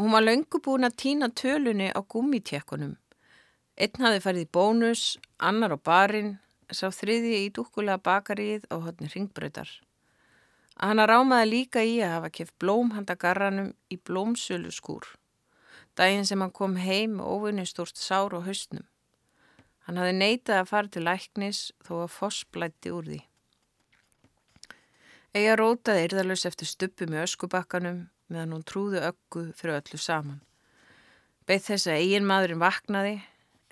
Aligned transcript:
Hún 0.00 0.14
var 0.16 0.22
löngu 0.24 0.62
búin 0.64 0.86
að 0.86 0.94
týna 0.96 1.26
tölunni 1.28 1.90
á 1.92 2.00
gummitjekkunum. 2.00 2.94
Einn 3.76 4.00
hafi 4.00 4.20
farið 4.24 4.46
í 4.46 4.48
bónus, 4.56 5.02
annar 5.36 5.74
á 5.76 5.78
barinn, 5.88 6.30
sá 6.72 6.86
þriði 6.88 7.34
í 7.44 7.50
dúkulega 7.52 8.00
bakarið 8.00 8.62
á 8.72 8.80
hodni 8.80 9.10
ringbröytar. 9.12 9.68
Hanna 10.80 11.04
rámaði 11.04 11.50
líka 11.50 11.82
í 11.84 11.98
að 12.00 12.14
hafa 12.14 12.30
keft 12.32 12.54
blóm 12.56 12.94
handa 12.96 13.12
garranum 13.12 13.74
í 13.92 13.98
blómsölu 14.00 14.72
skúr. 14.72 15.04
Dægin 16.00 16.24
sem 16.24 16.40
hann 16.40 16.54
kom 16.56 16.78
heim 16.80 17.18
og 17.20 17.44
óvinni 17.44 17.66
stórst 17.68 18.00
sár 18.00 18.32
á 18.32 18.40
haustnum. 18.40 18.86
Hann 19.84 20.00
hafi 20.00 20.14
neitað 20.16 20.62
að 20.62 20.70
fara 20.70 20.88
til 20.88 21.02
læknis 21.04 21.60
þó 21.84 22.06
að 22.06 22.14
foss 22.14 22.46
blætti 22.48 22.94
úr 22.96 23.04
því. 23.04 23.20
Ega 25.36 25.60
rótaði 25.60 26.08
yrðalus 26.08 26.46
eftir 26.48 26.72
stuppu 26.72 27.04
með 27.04 27.26
öskubakkanum 27.26 28.00
meðan 28.30 28.54
hún 28.56 28.64
trúði 28.66 29.02
öggu 29.10 29.50
fyrir 29.58 29.80
öllu 29.80 30.00
saman. 30.00 30.40
Beith 31.46 31.66
þess 31.68 31.90
að 31.90 32.00
eigin 32.04 32.28
maðurinn 32.28 32.62
vaknaði 32.62 33.16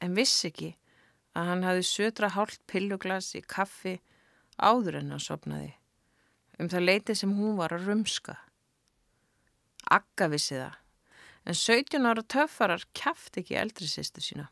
en 0.02 0.16
vissi 0.18 0.50
ekki 0.50 0.72
að 1.38 1.50
hann 1.52 1.66
hafi 1.66 1.84
södra 1.86 2.32
hálft 2.34 2.64
pilluglas 2.70 3.30
í 3.38 3.42
kaffi 3.46 3.98
áður 4.58 4.98
en 5.02 5.14
hann 5.14 5.22
sopnaði 5.22 5.74
um 6.58 6.66
það 6.66 6.86
leiti 6.88 7.14
sem 7.14 7.32
hún 7.38 7.54
var 7.58 7.70
að 7.74 7.86
rumska. 7.86 8.34
Agga 9.94 10.26
vissi 10.32 10.56
það, 10.58 10.74
en 11.46 11.54
17 11.54 12.08
ára 12.10 12.24
töffarar 12.34 12.82
kæft 12.98 13.38
ekki 13.38 13.60
eldri 13.60 13.86
sýstu 13.86 14.24
sína. 14.24 14.48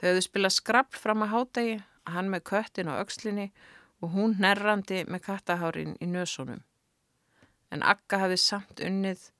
Þau 0.00 0.08
hefðu 0.08 0.22
spilað 0.24 0.56
skrapp 0.56 0.96
fram 0.96 1.22
að 1.26 1.34
hátægi, 1.34 1.76
hann 2.08 2.30
með 2.32 2.46
köttin 2.48 2.88
á 2.88 2.96
aukslinni 2.96 3.50
og 4.00 4.16
hún 4.16 4.38
nerrandi 4.40 5.04
með 5.04 5.26
kattahárin 5.28 5.98
í 6.00 6.08
nösunum 6.08 6.64
en 7.72 7.84
Akka 7.86 8.20
hafði 8.22 8.38
samt 8.40 8.82
unnið, 8.84 9.30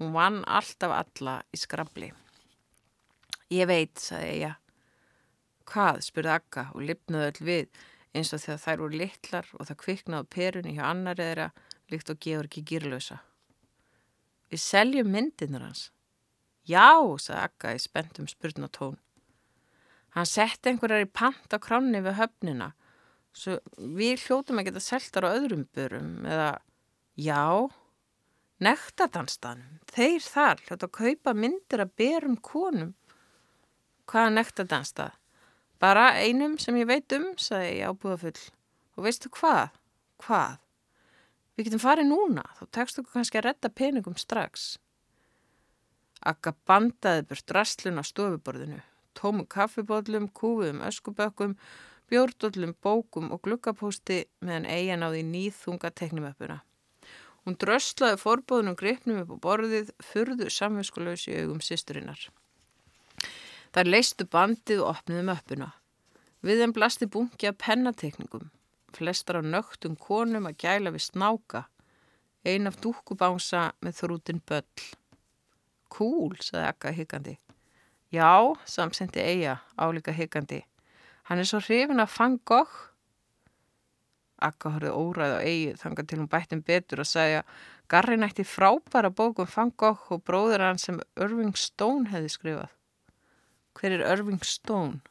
hún 0.00 0.12
vann 0.16 0.42
alltaf 0.44 0.92
alla 0.96 1.38
í 1.54 1.60
skrabli. 1.60 2.10
Ég 3.52 3.68
veit, 3.70 3.96
sagði 4.00 4.36
ég. 4.44 4.60
Hvað, 5.68 6.02
spurði 6.04 6.34
Akka 6.34 6.68
og 6.74 6.84
lipnaði 6.88 7.30
öll 7.30 7.48
við 7.48 7.84
eins 8.14 8.32
og 8.34 8.42
þegar 8.42 8.62
þær 8.64 8.82
voru 8.82 9.00
litlar 9.00 9.48
og 9.58 9.68
það 9.68 9.80
kviknaði 9.84 10.30
perunni 10.34 10.74
hjá 10.76 10.84
annar 10.90 11.22
eðra 11.22 11.48
líkt 11.92 12.12
og 12.12 12.20
Georgi 12.20 12.62
Gírlösa. 12.68 13.20
Við 14.52 14.62
seljum 14.62 15.10
myndirnur 15.10 15.64
hans. 15.64 15.88
Já, 16.68 16.94
sagði 17.20 17.40
Akka 17.40 17.74
í 17.74 17.80
spentum 17.82 18.28
spurnatón. 18.30 19.00
Hann 20.14 20.28
setti 20.30 20.70
einhverjar 20.70 21.04
í 21.04 21.10
pant 21.10 21.56
á 21.56 21.58
kránni 21.58 22.00
við 22.04 22.20
höfnina 22.20 22.72
svo 23.34 23.58
við 23.76 24.22
hljótum 24.28 24.60
að 24.60 24.68
geta 24.68 24.82
seltar 24.82 25.26
á 25.26 25.34
öðrum 25.34 25.66
börum 25.74 26.22
eða 26.28 26.50
Já, 27.14 27.70
nektadansstanum, 28.58 29.78
þeir 29.86 30.24
þar 30.24 30.62
hljótt 30.64 30.86
að 30.88 30.96
kaupa 30.98 31.34
myndir 31.38 31.84
að 31.84 31.92
berum 32.00 32.34
konum. 32.42 32.90
Hvaða 34.10 34.32
nektadanstað? 34.34 35.14
Bara 35.78 36.08
einum 36.18 36.56
sem 36.58 36.74
ég 36.80 36.88
veit 36.90 37.14
um, 37.14 37.28
sagði 37.38 37.78
ég 37.78 37.92
ábúðafull. 37.94 38.42
Og 38.98 39.06
veistu 39.06 39.30
hvað? 39.30 39.78
Hvað? 40.26 40.58
Við 41.54 41.68
getum 41.68 41.84
farið 41.84 42.10
núna, 42.10 42.44
þá 42.58 42.64
tekst 42.74 42.98
þú 42.98 43.06
kannski 43.12 43.38
að 43.38 43.46
retta 43.46 43.70
peningum 43.70 44.18
strax. 44.18 44.66
Akka 46.26 46.56
bandaði 46.66 47.28
burt 47.30 47.54
rastlun 47.54 48.02
á 48.02 48.04
stofuborðinu, 48.10 48.82
tómu 49.14 49.46
kaffibóllum, 49.46 50.26
kúfum, 50.34 50.82
öskubökkum, 50.82 51.54
bjórdóllum, 52.10 52.74
bókum 52.82 53.30
og 53.30 53.46
glukkapósti 53.46 54.24
meðan 54.42 54.66
eigin 54.66 55.06
á 55.06 55.14
því 55.14 55.26
nýðþunga 55.30 55.94
teknumöppuna. 55.94 56.64
Hún 57.44 57.58
dröslaði 57.60 58.16
forbóðunum 58.22 58.76
gripnum 58.80 59.20
upp 59.20 59.34
á 59.36 59.44
borðið, 59.46 59.92
furðu 60.00 60.48
samvinskulegs 60.48 61.26
í 61.28 61.36
augum 61.42 61.60
sýsturinnar. 61.60 62.30
Þar 63.74 63.90
leistu 63.90 64.24
bandið 64.30 64.80
og 64.80 64.94
opniði 64.94 65.26
möppuna. 65.28 65.70
Við 66.44 66.62
þeim 66.62 66.74
blasti 66.76 67.08
bungi 67.10 67.48
af 67.50 67.58
pennatekningum. 67.60 68.48
Flestar 68.94 69.40
á 69.40 69.42
nögtum 69.44 69.96
konum 70.00 70.48
að 70.48 70.60
gæla 70.64 70.92
við 70.94 71.08
snáka. 71.08 71.66
Ein 72.44 72.68
af 72.70 72.78
dúkubánsa 72.80 73.72
með 73.84 73.98
þrútin 74.00 74.40
böll. 74.46 74.84
Kúl, 75.92 76.36
saði 76.40 76.68
Akka 76.68 76.92
higgandi. 76.96 77.36
Já, 78.14 78.54
samsendi 78.64 79.20
Eija, 79.20 79.58
álíka 79.76 80.14
higgandi. 80.14 80.62
Hann 81.28 81.40
er 81.40 81.48
svo 81.48 81.60
hrifin 81.64 82.00
að 82.00 82.12
fang 82.14 82.40
gogg 82.46 82.72
Akka 84.44 84.74
horfið 84.74 84.98
óræð 84.98 85.36
á 85.36 85.40
eigi 85.40 85.72
þangar 85.80 86.08
til 86.08 86.18
hún 86.20 86.30
bættum 86.32 86.62
betur 86.66 87.02
og 87.04 87.08
sagði 87.08 87.40
að 87.40 87.54
Garri 87.88 88.16
nætti 88.16 88.44
frábæra 88.48 89.10
bókum 89.12 89.48
Van 89.54 89.70
Gogh 89.76 90.12
og 90.12 90.22
bróður 90.24 90.62
hann 90.64 90.80
sem 90.80 91.00
Irving 91.20 91.56
Stone 91.56 92.08
hefði 92.08 92.30
skrifað. 92.32 92.70
Hver 93.76 93.96
er 93.98 94.04
Irving 94.14 94.40
Stone? 94.44 95.02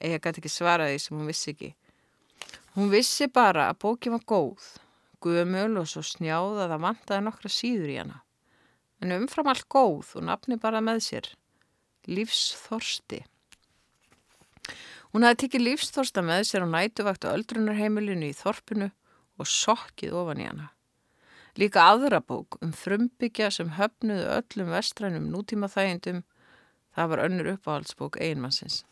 Eigi 0.00 0.20
gæti 0.20 0.42
ekki 0.42 0.52
svaraði 0.52 1.00
sem 1.00 1.16
hún 1.16 1.30
vissi 1.30 1.54
ekki. 1.54 1.70
Hún 2.76 2.92
vissi 2.92 3.28
bara 3.32 3.70
að 3.70 3.80
bóki 3.84 4.12
var 4.12 4.24
góð, 4.28 4.68
guðmjöl 5.24 5.80
og 5.80 5.88
svo 5.88 6.04
snjáð 6.04 6.60
að 6.64 6.74
það 6.74 6.84
vantaði 6.84 7.24
nokkra 7.26 7.52
síður 7.56 7.94
í 7.94 7.98
hana. 8.02 8.20
En 9.00 9.16
umfram 9.16 9.48
allt 9.48 9.68
góð 9.72 10.14
og 10.20 10.26
nafni 10.28 10.60
bara 10.60 10.84
með 10.84 11.02
sér. 11.08 11.32
Lífsþorsti. 12.08 13.24
Hún 15.10 15.26
hafði 15.26 15.40
tikið 15.42 15.64
lífsþorsta 15.66 16.22
með 16.22 16.44
sér 16.46 16.62
á 16.62 16.68
nætuvakt 16.70 17.24
á 17.26 17.34
öldrunarheimilinu 17.34 18.28
í 18.30 18.36
Þorpinu 18.38 18.86
og 19.42 19.48
sokkið 19.50 20.12
ofan 20.20 20.42
í 20.42 20.46
hana. 20.46 20.66
Líka 21.58 21.88
aðra 21.90 22.20
bók 22.22 22.60
um 22.62 22.70
frumbyggja 22.70 23.48
sem 23.50 23.72
höfnuðu 23.74 24.28
öllum 24.36 24.70
vestrænum 24.70 25.26
nútíma 25.32 25.66
þægindum, 25.72 26.20
það 26.94 27.10
var 27.10 27.22
önnur 27.24 27.48
uppáhaldsbók 27.56 28.20
einmannsins. 28.22 28.84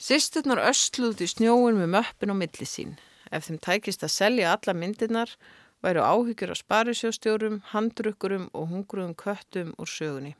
Sisturnar 0.00 0.62
ösluðt 0.70 1.20
í 1.20 1.28
snjóin 1.28 1.76
með 1.82 1.92
möppin 1.98 2.32
og 2.32 2.40
milli 2.40 2.68
sín. 2.68 2.96
Ef 3.28 3.50
þeim 3.50 3.60
tækist 3.60 4.06
að 4.06 4.14
selja 4.14 4.54
alla 4.54 4.72
myndirnar, 4.78 5.36
væru 5.84 6.00
áhyggjur 6.00 6.54
á 6.54 6.56
sparisjóstjórum, 6.56 7.60
handrukkurum 7.74 8.48
og 8.56 8.72
hungruðum 8.72 9.12
köttum 9.20 9.76
úr 9.76 9.90
sögunni 9.90 10.32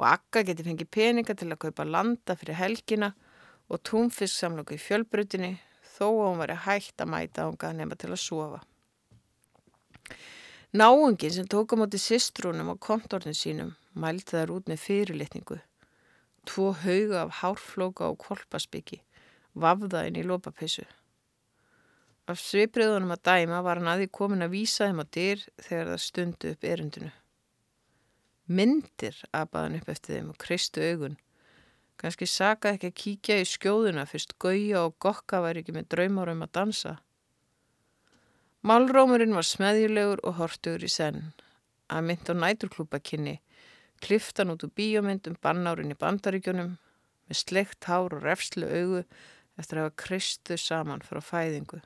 og 0.00 0.06
Akka 0.08 0.40
geti 0.48 0.64
fengið 0.64 0.88
peninga 0.96 1.34
til 1.36 1.50
að 1.52 1.60
kaupa 1.66 1.84
landa 1.84 2.36
fyrir 2.40 2.56
helgina 2.56 3.12
og 3.68 3.82
túnfisk 3.84 4.32
samlokku 4.32 4.78
í 4.78 4.80
fjölbrutinni 4.80 5.58
þó 5.92 6.06
að 6.08 6.22
hún 6.24 6.40
var 6.40 6.54
hægt 6.64 7.02
að 7.04 7.10
mæta 7.12 7.44
ánga 7.44 7.72
nema 7.76 7.98
til 8.00 8.14
að 8.14 8.22
sofa. 8.22 8.62
Náungin 10.72 11.34
sem 11.34 11.48
tók 11.50 11.74
á 11.74 11.76
móti 11.76 12.00
sistrúnum 12.00 12.72
á 12.72 12.74
kontornin 12.80 13.36
sínum 13.36 13.74
mælti 13.92 14.38
þar 14.38 14.54
út 14.56 14.70
með 14.70 14.84
fyrirlitningu. 14.86 15.58
Tvo 16.48 16.70
hauga 16.72 17.26
af 17.26 17.42
hárflóka 17.42 18.08
og 18.08 18.22
kvolpaspiki, 18.24 19.02
vafða 19.52 20.06
inn 20.08 20.16
í 20.16 20.24
lópapissu. 20.24 20.86
Af 22.30 22.40
svipriðunum 22.40 23.12
að 23.12 23.24
dæma 23.26 23.60
var 23.66 23.82
hann 23.82 23.90
aði 23.92 24.08
komin 24.08 24.46
að 24.46 24.54
vísa 24.54 24.88
þeim 24.88 25.02
á 25.02 25.06
dyr 25.12 25.42
þegar 25.58 25.90
það 25.92 26.04
stundu 26.06 26.54
upp 26.54 26.64
erundinu. 26.64 27.10
Myndir 28.50 29.14
aðbaðan 29.30 29.76
upp 29.78 29.90
eftir 29.92 30.16
þeim 30.16 30.30
og 30.32 30.38
kristu 30.42 30.82
augun. 30.82 31.12
Ganski 32.00 32.26
saka 32.26 32.72
ekki 32.74 32.88
að 32.90 32.96
kíkja 32.98 33.36
í 33.38 33.46
skjóðuna 33.46 34.06
fyrst 34.10 34.32
gauja 34.42 34.86
og 34.86 34.96
gokka 35.04 35.38
væri 35.44 35.62
ekki 35.62 35.74
með 35.76 35.90
draumárum 35.94 36.42
að 36.42 36.54
dansa. 36.56 36.94
Málrómurinn 38.66 39.36
var 39.36 39.46
smeðjulegur 39.46 40.22
og 40.26 40.34
hortugur 40.40 40.82
í 40.84 40.90
senn. 40.90 41.30
Að 41.92 42.08
mynd 42.08 42.26
á 42.26 42.34
næturklúpakinni, 42.40 43.36
kliftan 44.02 44.50
út 44.52 44.64
úr 44.66 44.72
bíomindum 44.76 45.36
bannárin 45.44 45.94
í 45.94 45.98
bandaríkjunum, 46.00 46.74
með 47.28 47.38
sleikt 47.38 47.86
hár 47.86 48.16
og 48.16 48.24
refslu 48.24 48.66
augu 48.66 49.04
eftir 49.60 49.78
að 49.78 49.86
hafa 49.86 49.96
kristu 50.04 50.58
saman 50.58 51.04
frá 51.06 51.20
fæðingu. 51.22 51.78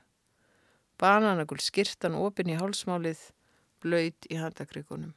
Bananagul 0.97 1.59
skirtan 1.61 2.17
opin 2.17 2.49
í 2.49 2.57
hálsmálið, 2.57 3.19
blöyt 3.83 4.27
í 4.31 4.39
handakrikunum. 4.39 5.13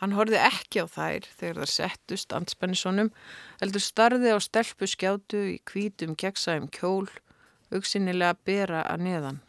Hann 0.00 0.14
horfið 0.16 0.40
ekki 0.42 0.82
á 0.82 0.86
þær 0.90 1.26
þegar 1.38 1.60
það 1.62 1.72
settust 1.72 2.34
anspennisonum, 2.34 3.10
heldur 3.60 3.84
starði 3.84 4.34
á 4.34 4.38
stelpu 4.42 4.88
skjátu 4.90 5.42
í 5.54 5.58
kvítum 5.68 6.16
gegsaðum 6.18 6.70
kjól, 6.74 7.06
auksinilega 7.74 8.34
bera 8.46 8.82
að 8.90 9.04
neðan. 9.06 9.42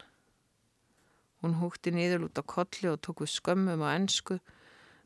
Hún 1.42 1.58
húkti 1.60 1.92
niður 1.94 2.28
út 2.28 2.38
á 2.40 2.44
kolli 2.46 2.90
og 2.90 3.00
tók 3.04 3.24
við 3.24 3.34
skömmum 3.34 3.82
á 3.84 3.94
ennsku, 3.94 4.38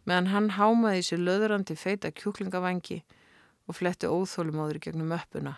meðan 0.08 0.30
hann 0.32 0.52
hámaði 0.56 1.02
sér 1.08 1.24
löðrandi 1.24 1.76
feita 1.76 2.12
kjúklingavangi 2.14 3.00
og 3.68 3.76
fletti 3.76 4.08
óþólumóður 4.08 4.80
gegnum 4.86 5.12
öppuna. 5.16 5.56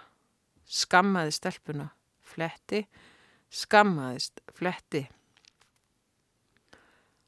Skammaði 0.67 1.35
stelpuna, 1.37 1.91
fletti, 2.23 2.87
skammaðist, 3.53 4.41
fletti. 4.57 5.05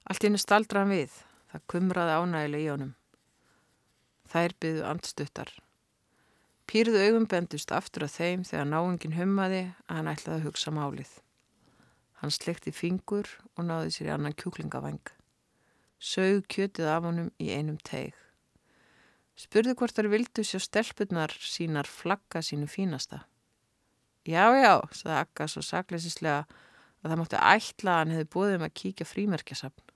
Allt 0.08 0.26
ínum 0.28 0.40
staldra 0.40 0.84
hann 0.84 0.93
við. 0.94 1.14
Það 1.55 1.62
kumraði 1.71 2.15
ánægileg 2.19 2.62
í 2.65 2.71
honum. 2.73 2.95
Þær 4.27 4.55
byðu 4.59 4.81
andstuttar. 4.91 5.53
Pýrðu 6.67 7.03
augum 7.05 7.29
bendust 7.31 7.71
aftur 7.77 8.09
að 8.09 8.17
þeim 8.17 8.43
þegar 8.49 8.67
náingin 8.73 9.15
hummaði 9.15 9.61
að 9.85 10.01
hann 10.01 10.11
ætlaði 10.11 10.41
að 10.41 10.49
hugsa 10.49 10.73
málið. 10.75 11.12
Hann 12.19 12.35
slekti 12.35 12.73
fingur 12.75 13.31
og 13.55 13.69
náði 13.69 13.95
sér 13.95 14.11
í 14.11 14.12
annan 14.17 14.35
kjúklingavang. 14.35 15.05
sög 16.05 16.43
kjötið 16.51 16.91
af 16.91 17.06
honum 17.06 17.31
í 17.39 17.53
einum 17.55 17.79
teig. 17.79 18.19
Spurði 19.39 19.77
hvort 19.79 19.95
þar 19.95 20.11
vildu 20.11 20.43
sjá 20.43 20.59
stelpunar 20.59 21.33
sínar 21.39 21.87
flagga 21.87 22.43
sínu 22.43 22.67
fínasta. 22.67 23.23
Já, 24.27 24.50
já, 24.59 24.83
saði 24.91 25.17
Akka 25.23 25.47
svo 25.49 25.62
sakleisislega 25.62 26.45
að 27.05 27.11
það 27.11 27.19
mátti 27.23 27.41
ætla 27.55 27.95
að 27.95 27.99
hann 28.03 28.15
hefði 28.17 28.31
búið 28.35 28.59
um 28.59 28.67
að 28.67 28.79
kíkja 28.83 29.07
frímerkjasafn. 29.07 29.94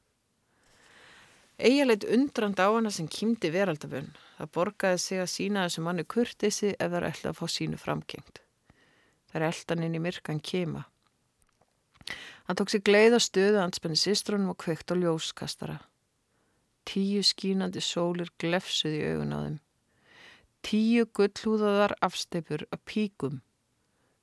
Eiginleit 1.58 2.04
undrand 2.06 2.60
á 2.62 2.70
hana 2.70 2.90
sem 2.94 3.08
kýmdi 3.10 3.50
veraldafun. 3.50 4.12
Það 4.38 4.50
borgaði 4.54 5.00
sig 5.02 5.18
að 5.18 5.32
sína 5.32 5.64
þessu 5.66 5.82
manni 5.82 6.04
kurtisi 6.06 6.70
ef 6.76 6.92
það 6.92 6.98
er 7.00 7.06
ætla 7.08 7.32
að 7.32 7.40
fá 7.40 7.46
sínu 7.50 7.80
framkengt. 7.82 8.38
Það 9.28 9.40
er 9.40 9.46
eldan 9.48 9.82
inn 9.86 9.98
í 9.98 10.02
myrkan 10.04 10.38
kema. 10.38 10.84
Hann 12.46 12.56
tók 12.56 12.70
sér 12.70 12.84
gleiða 12.86 13.18
stöðu 13.20 13.58
anspenni 13.60 13.98
sýstrunum 13.98 14.54
og 14.54 14.60
kveikt 14.62 14.94
á 14.94 14.94
ljóskastara. 14.96 15.80
Tíu 16.88 17.24
skínandi 17.26 17.82
sólir 17.84 18.30
glefsuði 18.40 19.02
í 19.02 19.10
augun 19.10 19.34
á 19.34 19.38
þeim. 19.42 19.58
Tíu 20.64 21.04
gullhúðaðar 21.18 21.96
afsteipur 22.06 22.64
að 22.70 22.84
píkum. 22.86 23.42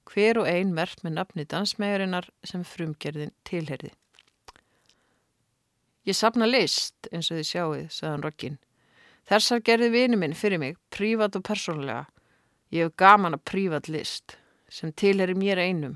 Hver 0.07 0.39
og 0.39 0.47
ein 0.49 0.71
mert 0.73 1.03
með 1.03 1.19
nafni 1.19 1.45
dansmæjarinnar 1.51 2.31
sem 2.47 2.63
frumgerðin 2.63 3.35
tilherði. 3.43 3.91
Ég 6.05 6.13
sapna 6.13 6.45
list, 6.45 7.07
eins 7.09 7.31
og 7.31 7.39
þið 7.39 7.47
sjáuð, 7.49 7.85
sagðan 7.89 8.23
Rokkin. 8.25 8.57
Þessar 9.25 9.63
gerði 9.65 9.87
vini 9.89 10.19
minn 10.21 10.35
fyrir 10.37 10.61
mig, 10.61 10.75
prívat 10.93 11.37
og 11.37 11.41
persónulega. 11.47 12.03
Ég 12.69 12.85
hef 12.85 12.97
gaman 13.01 13.33
að 13.33 13.45
prívat 13.49 13.89
list, 13.89 14.35
sem 14.69 14.93
tilheri 14.93 15.33
mér 15.33 15.63
einum. 15.63 15.95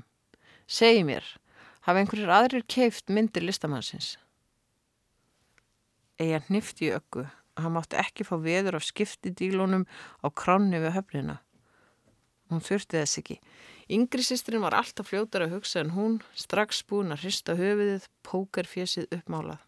Segji 0.66 1.04
mér, 1.06 1.28
hafa 1.86 2.02
einhverjir 2.02 2.34
aðrir 2.34 2.66
keift 2.66 3.06
myndir 3.06 3.46
listamannsins? 3.46 4.16
Eða 6.18 6.42
hnifti 6.48 6.90
öggu 6.96 7.28
að 7.28 7.62
hann 7.62 7.76
mátti 7.78 8.02
ekki 8.02 8.26
fá 8.26 8.34
veður 8.42 8.80
af 8.80 8.88
skiptidílunum 8.88 9.86
á 10.26 10.28
kranni 10.34 10.82
við 10.82 10.96
höfnina. 10.98 11.38
Hún 12.50 12.66
þurfti 12.66 12.98
þess 12.98 13.22
ekki. 13.22 13.38
Yngri 13.94 14.26
sýstrin 14.26 14.62
var 14.66 14.74
alltaf 14.74 15.10
fljótar 15.10 15.46
að 15.46 15.54
hugsa 15.54 15.84
en 15.84 15.94
hún, 15.94 16.18
strax 16.34 16.82
búin 16.82 17.14
að 17.14 17.28
hrista 17.28 17.54
höfuðið, 17.58 18.10
pókerfjesið 18.26 19.12
uppmálað. 19.14 19.62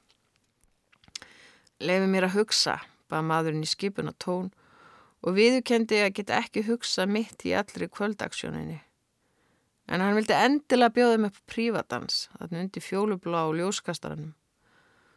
Lefi 1.82 2.06
mér 2.06 2.28
að 2.28 2.36
hugsa, 2.36 2.76
baða 3.10 3.26
maðurinn 3.26 3.64
í 3.66 3.70
skipuna 3.70 4.12
tón 4.22 4.52
og 5.22 5.34
viðukendi 5.34 5.98
að 6.04 6.12
geta 6.18 6.38
ekki 6.38 6.62
hugsa 6.68 7.08
mitt 7.10 7.42
í 7.46 7.54
allri 7.58 7.88
kvöldaksjóninni. 7.90 8.78
En 9.90 10.02
hann 10.02 10.14
vildi 10.14 10.36
endilega 10.36 10.94
bjóða 10.94 11.18
mig 11.18 11.32
upp 11.32 11.40
prívatans, 11.50 12.28
þarna 12.38 12.62
undir 12.62 12.86
fjólublá 12.86 13.42
og 13.48 13.58
ljóskastaranum. 13.58 14.30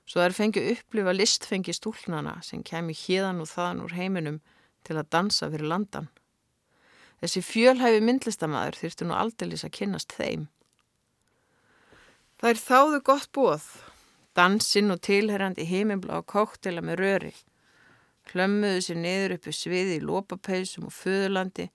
Svo 0.09 0.21
þær 0.21 0.37
fengið 0.37 0.71
upplifa 0.73 1.13
listfengi 1.13 1.73
stúlnana 1.73 2.39
sem 2.45 2.65
kemi 2.65 2.97
híðan 2.97 3.41
og 3.45 3.49
þaðan 3.49 3.85
úr 3.85 3.95
heiminum 3.97 4.41
til 4.85 4.97
að 4.97 5.09
dansa 5.13 5.49
fyrir 5.53 5.69
landan. 5.69 6.09
Þessi 7.21 7.41
fjölhæfi 7.45 8.01
myndlistamæður 8.05 8.81
þurfti 8.81 9.07
nú 9.07 9.17
aldeilis 9.17 9.65
að 9.65 9.75
kynnast 9.79 10.17
þeim. 10.17 10.49
Það 12.41 12.51
er 12.51 12.61
þáðu 12.65 13.01
gott 13.07 13.31
bóð 13.33 13.69
dansinn 14.35 14.91
og 14.91 15.01
tilherrandi 15.05 15.65
heiminblá 15.69 16.21
kóktela 16.27 16.83
með 16.83 17.01
röri. 17.01 17.33
Hlömmuðu 18.31 18.81
sér 18.81 18.99
niður 18.99 19.35
uppi 19.37 19.53
sviði 19.53 19.99
í 19.99 20.03
lópapeisum 20.03 20.87
og 20.89 20.95
föðurlandi 20.95 21.69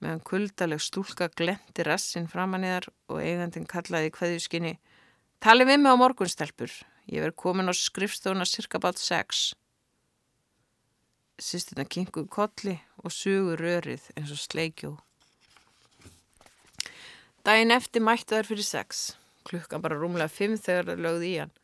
meðan 0.00 0.22
kuldaleg 0.24 0.80
stúlka 0.80 1.28
glendi 1.36 1.84
rassin 1.84 2.28
framanniðar 2.30 2.88
og 3.12 3.20
eigandin 3.20 3.68
kallaði 3.68 4.12
hverjuskinni 4.16 4.78
Tali 5.40 5.64
við 5.64 5.78
mig 5.80 5.94
á 5.96 5.96
morgunstelpur, 5.96 6.68
ég 7.08 7.22
verð 7.24 7.36
komin 7.40 7.72
á 7.72 7.74
skrifstofuna 7.76 8.44
cirka 8.44 8.76
bát 8.76 8.98
sex. 9.00 9.54
Sistina 11.40 11.86
kinguð 11.88 12.26
kolli 12.28 12.74
og 13.00 13.14
sugur 13.16 13.56
rörið 13.56 14.10
eins 14.18 14.34
og 14.34 14.40
sleikjóð. 14.42 14.98
Dæin 17.40 17.72
eftir 17.72 18.04
mættu 18.04 18.36
þær 18.36 18.50
fyrir 18.50 18.68
sex, 18.68 19.00
klukkan 19.48 19.80
bara 19.80 19.96
rúmlega 19.96 20.28
fimm 20.28 20.60
þegar 20.60 20.90
það 20.90 21.04
lögði 21.06 21.30
í 21.30 21.40
hann 21.40 21.56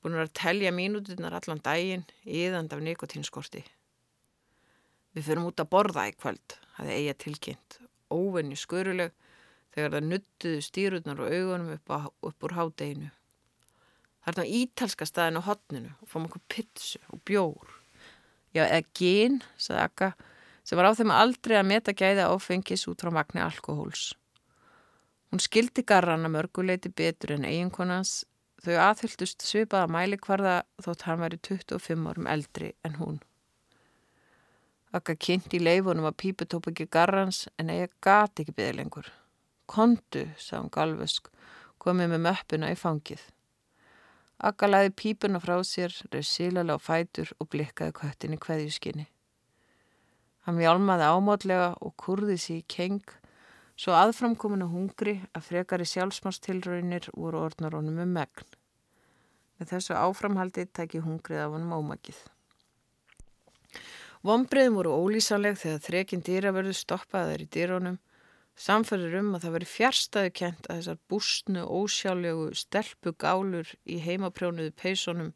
búin 0.00 0.16
að 0.20 0.32
telja 0.36 0.72
mínúturnar 0.72 1.36
allan 1.36 1.60
daginn 1.64 2.06
íðand 2.24 2.72
af 2.72 2.82
nikotínskorti. 2.84 3.62
Við 5.14 5.26
fyrum 5.26 5.48
út 5.50 5.60
að 5.60 5.70
borða 5.72 6.06
í 6.08 6.14
kvöld, 6.14 6.56
hafði 6.76 6.96
eiga 6.96 7.16
tilkynnt, 7.18 7.80
óvenni 8.10 8.56
skuruleg 8.58 9.12
þegar 9.74 9.96
það 9.96 10.06
nuttuðu 10.10 10.62
stýrurnar 10.64 11.22
og 11.24 11.34
augunum 11.34 11.74
upp, 11.76 11.90
á, 11.90 11.98
upp 12.30 12.46
úr 12.46 12.56
hádeginu. 12.56 13.10
Þá 14.30 14.44
ítalska 14.46 15.06
staðin 15.08 15.40
á 15.40 15.42
hotninu 15.42 15.90
og 15.98 16.10
fórum 16.10 16.28
okkur 16.28 16.42
pitsu 16.52 17.00
og 17.10 17.22
bjór. 17.26 17.72
Já, 18.54 18.62
eða 18.62 18.84
gín, 18.94 19.40
saði 19.58 19.80
Akka, 19.82 20.10
sem 20.62 20.78
var 20.78 20.90
á 20.90 20.94
þeim 20.94 21.12
aldrei 21.14 21.56
að 21.58 21.66
meta 21.66 21.94
gæða 21.96 22.28
áfengis 22.30 22.86
út 22.90 23.02
frá 23.02 23.10
magni 23.14 23.42
alkohóls. 23.42 24.12
Hún 25.30 25.42
skildi 25.42 25.82
garrana 25.86 26.30
mörguleiti 26.30 26.92
betur 26.94 27.34
en 27.36 27.46
eiginkonans 27.48 28.24
Þau 28.60 28.76
aðhyldust 28.76 29.40
svipaða 29.46 29.88
mælikvarða 29.88 30.54
þótt 30.84 31.06
hann 31.06 31.22
væri 31.22 31.38
25 31.46 32.08
árum 32.10 32.26
eldri 32.28 32.74
en 32.84 32.98
hún. 33.00 33.20
Akka 34.92 35.14
kynnt 35.14 35.54
í 35.56 35.60
leifunum 35.62 36.08
að 36.10 36.18
pípu 36.20 36.44
tóp 36.50 36.68
ekki 36.68 36.88
garrans 36.92 37.46
en 37.56 37.70
eiga 37.72 37.88
gati 38.04 38.44
ekki 38.44 38.56
byggði 38.58 38.76
lengur. 38.76 39.08
Kondu, 39.70 40.26
sá 40.36 40.58
hún 40.58 40.68
galvösk, 40.74 41.30
komið 41.80 42.12
með 42.12 42.24
möppuna 42.26 42.72
í 42.74 42.76
fangið. 42.76 43.22
Akka 44.44 44.68
laði 44.68 44.92
pípuna 44.96 45.40
frá 45.40 45.54
sér, 45.64 45.94
reyð 46.12 46.26
sílalega 46.26 46.76
á 46.76 46.84
fætur 46.84 47.32
og 47.38 47.48
blikkaði 47.52 47.96
köttin 47.96 48.36
í 48.36 48.40
kveðjuskinni. 48.40 49.06
Hann 50.44 50.56
mjálmaði 50.56 51.08
ámótlega 51.08 51.70
og 51.80 51.94
kurði 52.00 52.36
sér 52.40 52.60
í 52.60 52.66
keng, 52.68 53.04
svo 53.80 53.94
aðframkominu 53.96 54.66
hungri 54.68 55.14
að 55.32 55.46
frekari 55.46 55.86
sjálfsmarstilraunir 55.88 57.06
voru 57.14 57.46
orðnar 57.46 57.78
honum 57.78 58.02
um 58.02 58.12
megn. 58.12 58.50
Með 59.56 59.72
þessu 59.72 59.96
áframhaldi 59.96 60.66
tæki 60.76 61.00
hungrið 61.04 61.46
af 61.46 61.54
honum 61.54 61.72
ómakið. 61.78 62.18
Vombriðum 64.26 64.76
voru 64.76 64.92
ólýsaleg 65.00 65.56
þegar 65.62 65.84
þrekinn 65.86 66.24
dýraverðu 66.26 66.74
stoppaði 66.76 67.32
þær 67.32 67.44
í 67.44 67.48
dýrónum, 67.56 67.96
samferður 68.60 69.16
um 69.22 69.32
að 69.36 69.46
það 69.46 69.56
veri 69.56 69.70
fjärstaðu 69.70 70.34
kent 70.42 70.68
að 70.68 70.82
þessar 70.82 71.00
bústnu 71.08 71.64
ósjálegu 71.64 72.50
stelpu 72.60 73.14
gálur 73.16 73.72
í 73.88 73.96
heimaprjónuðu 74.04 74.76
peysonum 74.76 75.32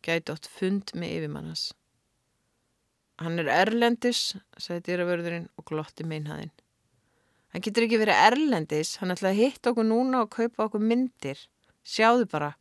gæti 0.00 0.32
átt 0.32 0.48
fund 0.48 0.96
með 0.96 1.18
yfirmannas. 1.18 1.68
Hann 3.20 3.36
er 3.44 3.52
erlendis, 3.52 4.30
sagði 4.56 4.88
dýraverðurinn 4.88 5.50
og 5.60 5.68
glotti 5.68 6.08
meinhaðinn. 6.08 6.54
Hann 7.52 7.64
getur 7.64 7.84
ekki 7.86 8.00
verið 8.00 8.20
erlendis, 8.30 8.96
hann 9.00 9.12
ætlaði 9.12 9.34
að 9.34 9.42
hitta 9.42 9.72
okkur 9.72 9.88
núna 9.88 10.24
og 10.24 10.32
kaupa 10.32 10.66
okkur 10.66 10.80
myndir. 10.80 11.40
Sjáðu 11.84 12.28
bara, 12.32 12.54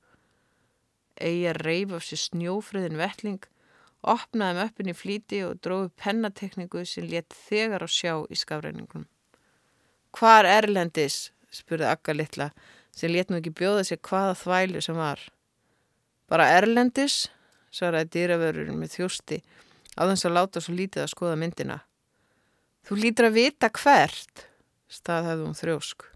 Eija 1.21 1.53
reif 1.53 1.93
af 1.95 2.05
sér 2.05 2.19
snjófröðin 2.25 2.99
vettling, 2.99 3.41
opnaði 4.01 4.57
möppin 4.57 4.91
í 4.91 4.95
flíti 4.97 5.41
og 5.45 5.59
dróði 5.61 5.91
pennatekningu 6.01 6.83
sem 6.89 7.05
létt 7.07 7.35
þegar 7.47 7.85
á 7.85 7.89
sjá 7.91 8.13
í 8.25 8.37
skafræningum. 8.39 9.05
Hvar 10.17 10.47
Erlendis? 10.49 11.29
spurði 11.51 11.87
Akka 11.91 12.15
litla 12.15 12.49
sem 12.95 13.11
létt 13.11 13.29
nú 13.31 13.39
ekki 13.39 13.53
bjóða 13.55 13.85
sér 13.87 14.01
hvaða 14.03 14.35
þvælu 14.39 14.81
sem 14.83 14.97
var. 14.97 15.21
Bara 16.31 16.49
Erlendis? 16.57 17.29
svaraði 17.71 18.09
dýravörurinn 18.17 18.79
með 18.79 18.97
þjósti 18.97 19.39
á 19.95 20.01
þess 20.09 20.27
að 20.27 20.35
láta 20.35 20.63
svo 20.63 20.75
lítið 20.75 21.05
að 21.05 21.13
skoða 21.13 21.37
myndina. 21.39 21.77
Þú 22.87 22.97
lítur 22.97 23.29
að 23.29 23.37
vita 23.37 23.69
hvert, 23.69 24.47
staðhæði 24.91 25.47
hún 25.47 25.57
þrjósk. 25.57 26.09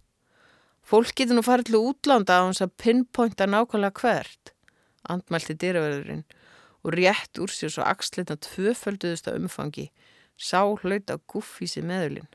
Fólk 0.86 1.16
getur 1.18 1.40
nú 1.40 1.46
farið 1.46 1.72
til 1.72 1.80
útlanda 1.82 2.38
á 2.38 2.46
hans 2.46 2.62
að 2.62 2.76
pinpointa 2.82 3.48
nákvæmlega 3.50 4.02
hvert 4.04 4.52
andmælti 5.10 5.56
dýraverðurinn 5.62 6.24
og 6.86 6.94
rétt 6.96 7.42
úr 7.42 7.52
sér 7.52 7.74
svo 7.74 7.86
axleitna 7.86 8.38
tvöfölduðust 8.46 9.30
að 9.30 9.42
umfangi, 9.42 9.90
sá 10.38 10.62
hlaut 10.62 11.10
á 11.10 11.16
guffísi 11.30 11.82
meðulinn. 11.86 12.30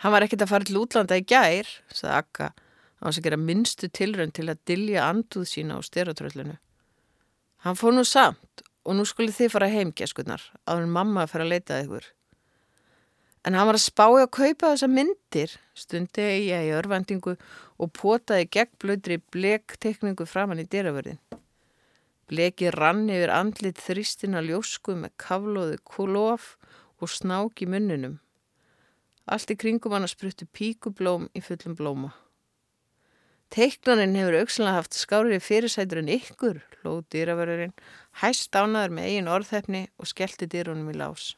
Hann 0.00 0.14
var 0.14 0.24
ekkert 0.24 0.46
að 0.46 0.52
fara 0.52 0.66
til 0.66 0.78
útlanda 0.80 1.18
í 1.18 1.24
gær, 1.26 1.68
saði 1.92 2.14
Akka, 2.16 2.50
á 2.54 3.02
þess 3.08 3.20
að 3.20 3.26
gera 3.26 3.40
minnstu 3.40 3.90
tilrönd 3.92 4.36
til 4.36 4.48
að 4.48 4.62
dilja 4.68 5.08
anduð 5.08 5.48
sína 5.50 5.76
á 5.76 5.80
steratröllinu. 5.84 6.56
Hann 7.66 7.76
fór 7.76 7.96
nú 7.96 8.06
samt 8.08 8.64
og 8.86 8.96
nú 8.96 9.04
skulle 9.04 9.34
þið 9.34 9.52
fara 9.52 9.68
heim, 9.68 9.92
geskurnar, 9.92 10.40
áður 10.64 10.86
en 10.86 10.94
mamma 10.94 11.26
að 11.26 11.34
fara 11.34 11.46
að 11.46 11.52
leita 11.54 11.82
ykkur. 11.82 12.06
En 13.46 13.56
hann 13.56 13.70
var 13.70 13.78
að 13.78 13.86
spája 13.86 14.24
að 14.26 14.32
kaupa 14.36 14.70
þessa 14.74 14.88
myndir, 14.92 15.52
stundi 15.72 16.24
ég 16.50 16.66
í 16.68 16.72
örvendingu 16.76 17.36
og 17.80 17.92
potaði 17.96 18.48
gegnblöðri 18.52 19.20
blektekningu 19.32 20.26
framann 20.28 20.60
í 20.60 20.68
dyrravörðin. 20.68 21.20
Bleki 22.30 22.68
rann 22.76 23.08
yfir 23.10 23.32
andlit 23.34 23.80
þristina 23.80 24.42
ljósku 24.44 24.94
með 24.94 25.16
kavlóðu 25.18 25.80
kolof 25.88 26.52
og 27.00 27.10
snák 27.10 27.64
í 27.64 27.70
munnunum. 27.72 28.20
Allt 29.24 29.50
í 29.50 29.56
kringum 29.56 29.96
hann 29.96 30.04
að 30.04 30.12
spruttu 30.12 30.46
píkublóm 30.46 31.30
í 31.34 31.42
fullum 31.42 31.74
blóma. 31.78 32.12
Teiknaninn 33.50 34.14
hefur 34.14 34.36
aukslega 34.44 34.76
haft 34.76 34.94
skárið 34.94 35.42
fyrirsætur 35.42 36.04
en 36.04 36.12
ykkur, 36.14 36.60
hlóð 36.80 37.00
dýraverðurinn, 37.10 37.74
hæst 38.22 38.54
ánaður 38.54 38.94
með 38.94 39.08
eigin 39.10 39.30
orðhefni 39.32 39.86
og 39.98 40.06
skellti 40.12 40.46
dýrunum 40.46 40.92
í 40.92 40.98
lás. 41.00 41.32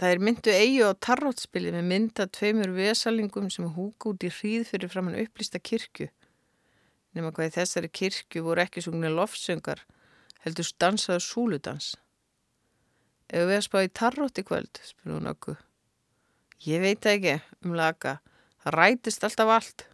Það 0.00 0.14
er 0.14 0.22
myndu 0.24 0.52
eigi 0.56 0.78
á 0.80 0.96
tarrótspili 0.96 1.70
með 1.74 1.88
mynda 1.90 2.24
tveimur 2.32 2.70
vesalingum 2.72 3.50
sem 3.52 3.66
húka 3.68 4.14
út 4.14 4.22
í 4.24 4.30
hríð 4.32 4.70
fyrir 4.70 4.88
framann 4.88 5.18
upplýsta 5.20 5.60
kirkju. 5.60 6.06
Nefna 7.12 7.32
hvað 7.36 7.50
í 7.50 7.52
þessari 7.58 7.90
kirkju 7.92 8.40
voru 8.46 8.64
ekki 8.64 8.80
sungnir 8.86 9.12
lofsöngar, 9.12 9.82
heldur 10.46 10.64
stansaður 10.64 11.26
súludans. 11.26 11.90
Ef 13.28 13.44
við 13.44 13.58
að 13.58 13.66
spá 13.68 13.78
í 13.84 13.92
tarrótt 14.00 14.40
í 14.40 14.46
kvöld, 14.48 14.80
spurði 14.80 15.18
hún 15.18 15.32
okkur. 15.34 15.60
Ég 16.64 16.80
veit 16.80 17.12
ekki 17.12 17.36
um 17.60 17.76
laga, 17.76 18.16
það 18.64 18.78
rætist 18.80 19.28
alltaf 19.28 19.54
allt. 19.58 19.88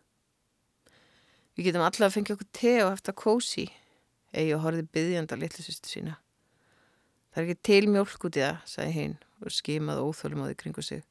Við 1.59 1.73
getum 1.73 1.83
alltaf 1.83 2.13
að 2.13 2.19
fengja 2.21 2.39
okkur 2.39 2.53
te 2.55 2.79
og 2.87 2.95
eftir 2.95 3.17
að 3.17 3.23
kósi, 3.27 3.69
eigi 4.31 4.55
og 4.55 4.69
horfið 4.69 4.95
byggjanda 4.95 5.43
litlusistu 5.43 5.97
sína. 5.97 6.21
Það 7.35 7.43
er 7.43 7.49
ekki 7.51 7.73
til 7.75 7.87
mjölk 7.91 8.31
út 8.31 8.37
í 8.39 8.47
það, 8.47 8.67
sagði 8.71 9.01
hinn 9.03 9.23
og 9.43 9.53
skimaði 9.53 10.05
óþólum 10.07 10.45
á 10.45 10.49
því 10.49 10.57
kringu 10.63 10.85
sig. 10.85 11.03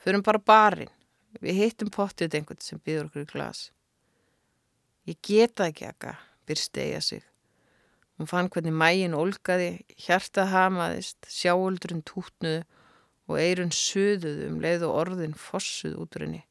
Förum 0.00 0.24
bara 0.24 0.40
barinn. 0.40 0.92
Við 1.40 1.60
hittum 1.60 1.90
pottið 1.94 2.40
einhvern 2.40 2.62
sem 2.64 2.80
byður 2.82 3.10
okkur 3.10 3.26
í 3.26 3.30
glas. 3.30 3.70
Ég 5.06 5.18
geta 5.22 5.68
ekki 5.70 5.86
akka, 5.88 6.16
byrst 6.48 6.78
eiga 6.80 7.00
sig. 7.04 7.22
Hún 8.18 8.28
fann 8.28 8.50
hvernig 8.52 8.74
mægin 8.76 9.16
olgaði, 9.16 9.80
hjartað 9.96 10.50
hamaðist, 10.52 11.24
sjáöldrun 11.30 12.02
tútnuðu 12.04 12.64
og 13.30 13.38
eirun 13.40 13.72
söðuðu 13.72 14.48
um 14.50 14.58
leið 14.60 14.84
og 14.88 14.96
orðin 15.04 15.36
fossuð 15.38 15.96
út 16.02 16.18
úr 16.18 16.26
henni. 16.26 16.42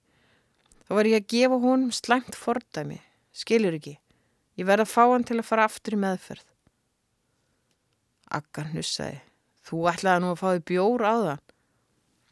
Þá 0.87 0.95
var 0.97 1.09
ég 1.11 1.19
að 1.19 1.29
gefa 1.35 1.59
honum 1.61 1.91
slæmt 1.93 2.37
fordæmi. 2.39 2.97
Skilur 3.35 3.77
ekki. 3.77 3.99
Ég 4.57 4.65
verði 4.65 4.87
að 4.87 4.93
fá 4.95 5.03
hann 5.11 5.27
til 5.27 5.37
að 5.37 5.47
fara 5.51 5.67
aftur 5.69 5.95
í 5.95 6.01
meðferð. 6.01 6.47
Akka 8.39 8.65
hnussaði. 8.71 9.19
Þú 9.69 9.83
ætlaði 9.91 10.23
nú 10.23 10.31
að 10.33 10.39
fá 10.41 10.47
því 10.49 10.61
bjór 10.71 11.03
á 11.05 11.13
það. 11.13 11.41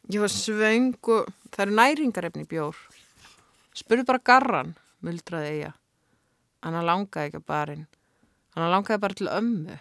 Ég 0.08 0.24
var 0.24 0.32
svöng 0.34 1.10
og 1.14 1.28
það 1.54 1.62
eru 1.64 1.76
næringarefni 1.78 2.46
bjór. 2.50 2.80
Spurðu 3.78 4.06
bara 4.08 4.24
garran, 4.30 4.72
muldraði 5.06 5.52
eiga. 5.52 5.74
Hanna 6.66 6.80
langaði 6.82 7.30
ekki 7.30 7.38
að 7.38 7.46
barinn. 7.52 7.84
Hanna 8.56 8.72
langaði 8.72 9.02
bara 9.04 9.18
til 9.20 9.30
ömmu. 9.30 9.78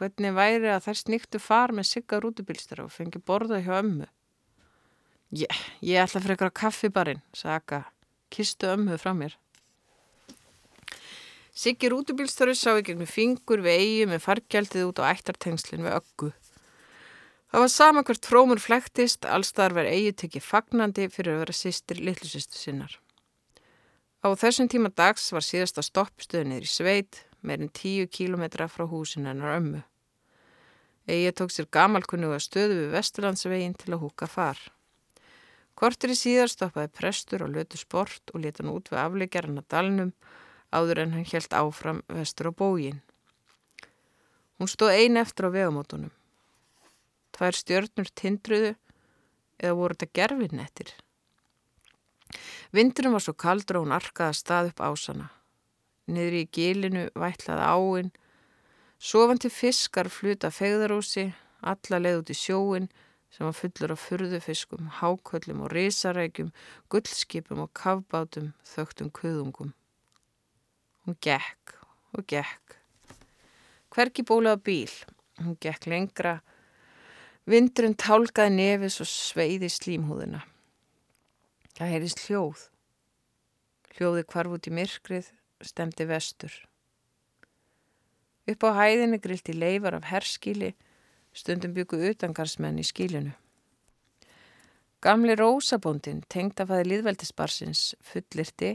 Hvernig 0.00 0.32
væri 0.38 0.70
að 0.72 0.86
þær 0.86 1.00
sníktu 1.02 1.42
far 1.42 1.76
með 1.76 1.90
sigga 1.90 2.22
rútubilstur 2.24 2.86
og 2.86 2.94
fengi 2.94 3.20
borða 3.20 3.60
hjá 3.60 3.74
ömmu? 3.82 4.08
Ég, 5.36 5.60
ég 5.84 6.00
ætla 6.00 6.22
að 6.22 6.30
frekar 6.30 6.48
á 6.48 6.58
kaffibarinn, 6.64 7.20
sagði 7.36 7.58
Akka. 7.60 7.84
Kistu 8.32 8.70
ömmu 8.72 8.96
frá 9.02 9.12
mér. 9.12 9.36
Siggi 11.60 11.90
rútubílstöru 11.92 12.54
sá 12.56 12.72
í 12.78 12.84
gegnum 12.86 13.10
fingur 13.10 13.60
við 13.60 13.82
eigi 13.82 14.04
með 14.08 14.22
fargjaldið 14.24 14.86
út 14.86 15.02
á 15.04 15.10
ættartengslinn 15.10 15.84
við 15.84 15.98
öggu. 15.98 16.30
Það 17.50 17.64
var 17.64 17.70
sama 17.74 18.02
hvert 18.06 18.26
frómur 18.30 18.60
flæktist, 18.62 19.26
allstar 19.26 19.72
verið 19.74 19.96
eigi 19.96 20.10
tekið 20.22 20.44
fagnandi 20.46 21.08
fyrir 21.10 21.34
að 21.34 21.40
vera 21.42 21.54
sýstir 21.58 21.98
litlusistu 21.98 22.54
sinnar. 22.54 22.92
Á 24.22 24.30
þessum 24.38 24.68
tíma 24.70 24.92
dags 24.94 25.24
var 25.34 25.42
síðasta 25.42 25.82
stoppstöðunir 25.82 26.62
í 26.62 26.70
sveit, 26.70 27.24
meirinn 27.42 27.72
tíu 27.74 28.06
kílometra 28.06 28.68
frá 28.70 28.84
húsin 28.86 29.26
hennar 29.26 29.56
ömmu. 29.56 29.80
Eigi 31.10 31.32
tók 31.34 31.50
sér 31.50 31.66
gamalkunnuga 31.74 32.38
stöðu 32.38 32.84
við 32.84 32.94
Vesturlandsvegin 32.94 33.74
til 33.82 33.96
að 33.96 34.04
húka 34.04 34.30
far. 34.30 34.60
Kortir 35.74 36.14
í 36.14 36.18
síðar 36.20 36.52
stoppaði 36.52 36.92
prestur 37.00 37.42
og 37.48 37.50
lötu 37.56 37.80
sport 37.80 38.30
og 38.30 38.44
leta 38.44 38.62
hann 38.62 38.70
út 38.76 38.92
við 38.92 39.02
afleikjarna 39.02 39.66
dalnum 39.66 40.14
áður 40.70 41.02
en 41.02 41.18
hann 41.18 41.26
helt 41.32 41.58
áfram 41.64 42.04
vestur 42.14 42.52
á 42.52 42.58
bógin. 42.62 43.02
Hún 44.60 44.70
stóð 44.70 44.94
ein 45.00 45.18
eftir 45.18 45.48
á 45.48 45.56
vegamótunum. 45.56 46.14
Tvær 47.36 47.56
stjörnur 47.56 48.10
tindruðu 48.14 48.74
eða 49.60 49.76
voru 49.78 49.96
þetta 49.96 50.16
gerfinnettir. 50.18 50.94
Vindurum 52.74 53.16
var 53.16 53.24
svo 53.24 53.34
kaldur 53.34 53.80
og 53.80 53.86
hún 53.86 53.96
arkaði 53.96 54.38
stað 54.38 54.70
upp 54.72 54.82
ásana. 54.86 55.28
Niður 56.10 56.36
í 56.40 56.44
gilinu 56.54 57.04
vætlaði 57.18 57.66
áinn, 57.66 58.10
sofandi 58.98 59.50
fiskar 59.50 60.10
fluta 60.10 60.50
fegðarúsi, 60.54 61.30
alla 61.60 62.00
leið 62.02 62.20
út 62.22 62.32
í 62.32 62.38
sjóin 62.38 62.88
sem 63.30 63.46
var 63.46 63.54
fullur 63.54 63.94
af 63.94 64.04
furðufiskum, 64.08 64.88
háköllum 64.98 65.62
og 65.66 65.70
risarækjum, 65.74 66.50
gullskipum 66.90 67.62
og 67.62 67.70
kavbátum, 67.78 68.50
þögtum 68.66 69.10
kuðungum. 69.14 69.70
Hún 71.06 71.18
gekk 71.22 71.76
og 72.16 72.26
gekk. 72.26 72.76
Hverki 73.90 74.22
bólaða 74.26 74.60
bíl. 74.66 74.92
Hún 75.38 75.56
gekk 75.62 75.86
lengra. 75.90 76.40
Vindurinn 77.48 77.96
tálkaði 77.96 78.52
nefis 78.52 78.98
og 79.00 79.08
sveiði 79.08 79.70
slímhúðina. 79.72 80.42
Það 81.76 81.92
heyrðist 81.94 82.24
hljóð. 82.26 82.64
Hljóði 83.96 84.24
kvarf 84.28 84.56
út 84.56 84.68
í 84.68 84.72
myrkrið, 84.76 85.30
stemdi 85.64 86.06
vestur. 86.08 86.52
Upp 88.50 88.66
á 88.68 88.70
hæðinni 88.76 89.20
grilti 89.22 89.54
leifar 89.56 89.96
af 89.96 90.08
herskíli, 90.10 90.74
stundum 91.32 91.72
byggu 91.76 92.00
utangarsmenn 92.10 92.80
í 92.82 92.84
skílinu. 92.84 93.32
Gamli 95.00 95.32
rósabóndin, 95.38 96.20
tengd 96.28 96.60
af 96.60 96.74
aðið 96.74 96.90
liðveldisbarsins, 96.90 97.94
fullirti 98.04 98.74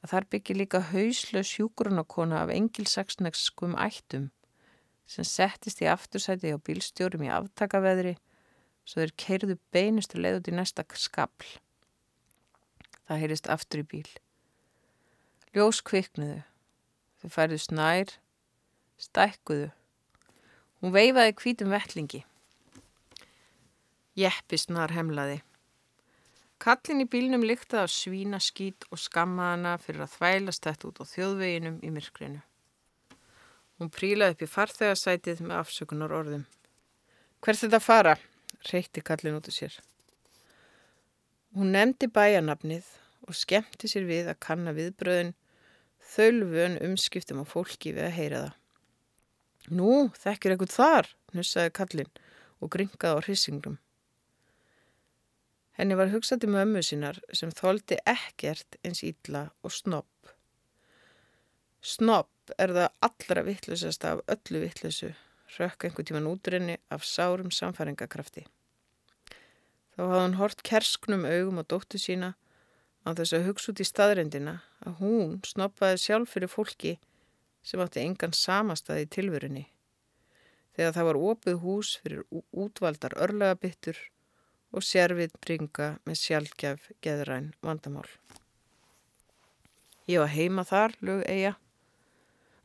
að 0.00 0.12
þar 0.14 0.28
byggir 0.32 0.60
líka 0.62 0.80
hauslaus 0.92 1.52
hjúgrunarkona 1.58 2.40
af 2.46 2.54
engilsaksnegskum 2.54 3.76
ættum 3.76 4.30
sem 5.06 5.26
settist 5.26 5.82
í 5.82 5.88
aftursæti 5.90 6.50
á 6.50 6.58
bílstjórum 6.58 7.24
í 7.26 7.32
aftakaveðri 7.32 8.16
svo 8.86 9.02
þeir 9.02 9.14
keirðu 9.22 9.56
beinustu 9.74 10.20
leið 10.20 10.40
út 10.40 10.50
í 10.50 10.54
næsta 10.54 10.84
skabl. 10.94 11.48
Það 13.06 13.22
heyrist 13.22 13.50
aftur 13.50 13.82
í 13.82 13.88
bíl. 13.90 14.06
Ljós 15.54 15.82
kviknuðu. 15.86 16.42
Þau 17.22 17.28
færðu 17.32 17.58
snær, 17.62 18.14
stækkuðu. 19.00 19.70
Hún 20.82 20.94
veifaði 20.94 21.36
kvítum 21.38 21.72
vellingi. 21.72 22.22
Jeppi 24.16 24.58
snar 24.60 24.92
hemlaði. 24.96 25.40
Kallin 26.62 27.02
í 27.04 27.08
bílnum 27.10 27.44
líktaði 27.44 27.82
af 27.84 27.92
svína 27.92 28.38
skít 28.40 28.86
og 28.90 29.00
skammaðana 29.00 29.74
fyrir 29.80 30.06
að 30.06 30.14
þvælast 30.14 30.64
þetta 30.64 30.88
út 30.88 31.00
á 31.00 31.04
þjóðveginum 31.10 31.80
í 31.84 31.90
myrkrinu. 31.92 32.40
Hún 33.76 33.90
prílaði 33.92 34.36
upp 34.36 34.44
í 34.46 34.48
farþegarsætið 34.48 35.42
með 35.44 35.58
afsökunar 35.60 36.14
orðum. 36.16 36.46
Hvert 37.44 37.60
þetta 37.64 37.82
fara? 37.82 38.16
reykti 38.72 39.02
kallin 39.04 39.36
út 39.38 39.48
af 39.50 39.54
sér. 39.54 39.74
Hún 41.54 41.74
nefndi 41.76 42.08
bæjanabnið 42.10 42.86
og 43.28 43.36
skemmti 43.36 43.88
sér 43.90 44.06
við 44.08 44.30
að 44.32 44.40
kanna 44.42 44.72
viðbröðin 44.76 45.34
þölvun 46.14 46.78
umskiptum 46.88 47.42
á 47.42 47.44
fólki 47.46 47.92
við 47.96 48.08
að 48.08 48.16
heyra 48.16 48.42
það. 48.44 48.54
Nú, 49.76 49.90
þekkir 50.14 50.54
ekkert 50.54 50.74
þar, 50.74 51.08
nussaði 51.34 51.72
kallin 51.74 52.12
og 52.62 52.70
gringaði 52.72 53.18
á 53.18 53.24
hrissinglum. 53.24 53.78
Henni 55.76 55.96
var 55.98 56.12
hugsað 56.12 56.44
til 56.44 56.52
mömmu 56.54 56.80
sínar 56.86 57.18
sem 57.36 57.50
þóldi 57.52 57.98
ekkert 58.08 58.78
eins 58.86 59.02
ítla 59.04 59.50
og 59.66 59.74
snopp. 59.74 60.30
Snopp 61.84 62.30
er 62.58 62.72
það 62.76 62.88
allra 63.08 63.42
vittlusast 63.46 64.04
af 64.08 64.22
öllu 64.32 64.62
vittlusu, 64.62 65.12
rökk 65.58 65.88
einhver 65.88 66.06
tíman 66.06 66.28
útrinni 66.30 66.76
af 66.90 67.04
sárum 67.06 67.52
samfæringakrafti. 67.54 68.46
Þá 69.96 70.02
hafði 70.02 70.22
hann 70.22 70.40
hort 70.40 70.62
kersknum 70.66 71.24
augum 71.24 71.62
á 71.62 71.64
dóttu 71.64 72.00
sína 72.00 72.34
á 73.06 73.14
þess 73.16 73.36
að 73.36 73.46
hugsa 73.48 73.72
út 73.72 73.80
í 73.80 73.86
staðrendina 73.88 74.58
að 74.84 74.98
hún 75.00 75.38
snoppaði 75.46 76.02
sjálf 76.02 76.34
fyrir 76.34 76.52
fólki 76.52 76.96
sem 77.66 77.80
átti 77.82 78.02
engan 78.02 78.34
samastað 78.36 79.04
í 79.04 79.10
tilvörunni. 79.16 79.64
Þegar 80.76 80.92
það 80.98 81.08
var 81.08 81.20
opið 81.30 81.60
hús 81.62 81.94
fyrir 82.02 82.24
útvaldar 82.52 83.16
örlegabittur 83.16 83.98
og 84.76 84.84
sérvið 84.84 85.32
bringa 85.40 85.94
með 86.04 86.20
sjálfgjaf 86.20 86.90
geðræn 87.04 87.54
vandamál. 87.64 88.08
Ég 90.06 90.20
var 90.20 90.30
heima 90.30 90.62
þar, 90.68 90.92
lög 91.00 91.24
eiga. 91.26 91.56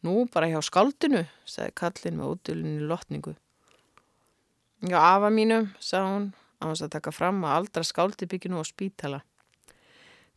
Nú, 0.02 0.26
bara 0.34 0.50
hjá 0.50 0.62
skaldinu, 0.66 1.26
sagði 1.46 1.74
kallin 1.78 2.18
með 2.18 2.36
útdölunni 2.36 2.88
lotningu. 2.90 3.36
Já, 4.82 4.98
afa 4.98 5.30
mínu, 5.30 5.60
sagði 5.78 6.14
hún, 6.16 6.30
á 6.58 6.64
hans 6.66 6.82
að 6.82 6.96
taka 6.96 7.14
fram 7.14 7.44
að 7.46 7.58
aldra 7.60 7.84
skáldibygginu 7.86 8.58
og 8.58 8.66
spítala. 8.66 9.22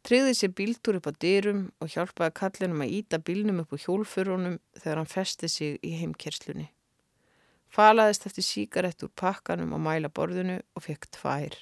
Tryði 0.05 0.35
sér 0.37 0.53
bíltúr 0.53 0.99
upp 0.99 1.07
á 1.09 1.13
dyrum 1.17 1.63
og 1.81 1.89
hjálpaði 1.89 2.35
kallinum 2.37 2.83
að 2.85 2.93
íta 2.99 3.19
bílnum 3.25 3.63
upp 3.63 3.73
á 3.73 3.81
hjólfurunum 3.87 4.59
þegar 4.77 5.01
hann 5.01 5.09
festi 5.09 5.49
sig 5.49 5.79
í 5.81 5.95
heimkerslunni. 5.97 6.67
Falaðist 7.73 8.29
eftir 8.29 8.45
síkarett 8.45 9.01
úr 9.03 9.15
pakkanum 9.17 9.73
á 9.73 9.79
mæla 9.81 10.13
borðinu 10.13 10.59
og 10.77 10.85
fekk 10.85 11.09
tvær. 11.17 11.57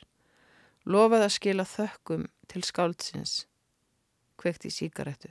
Lofaði 0.91 1.29
að 1.29 1.37
skila 1.37 1.69
þökkum 1.71 2.27
til 2.51 2.65
skáldsins. 2.67 3.47
kveikt 4.43 4.67
í 4.67 4.71
síkaretu. 4.75 5.31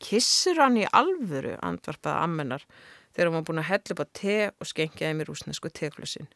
Kissur 0.00 0.58
hann 0.60 0.78
í 0.80 0.86
alvöru, 0.96 1.56
andvarpaði 1.60 2.24
ammennar 2.24 2.66
þegar 3.12 3.28
hún 3.28 3.38
var 3.38 3.46
búin 3.48 3.62
að 3.62 3.70
hella 3.70 3.94
upp 3.94 4.04
á 4.04 4.06
te 4.16 4.36
og 4.50 4.68
skengjaði 4.70 5.16
mér 5.18 5.32
úsnesku 5.32 5.70
teklösin. 5.74 6.30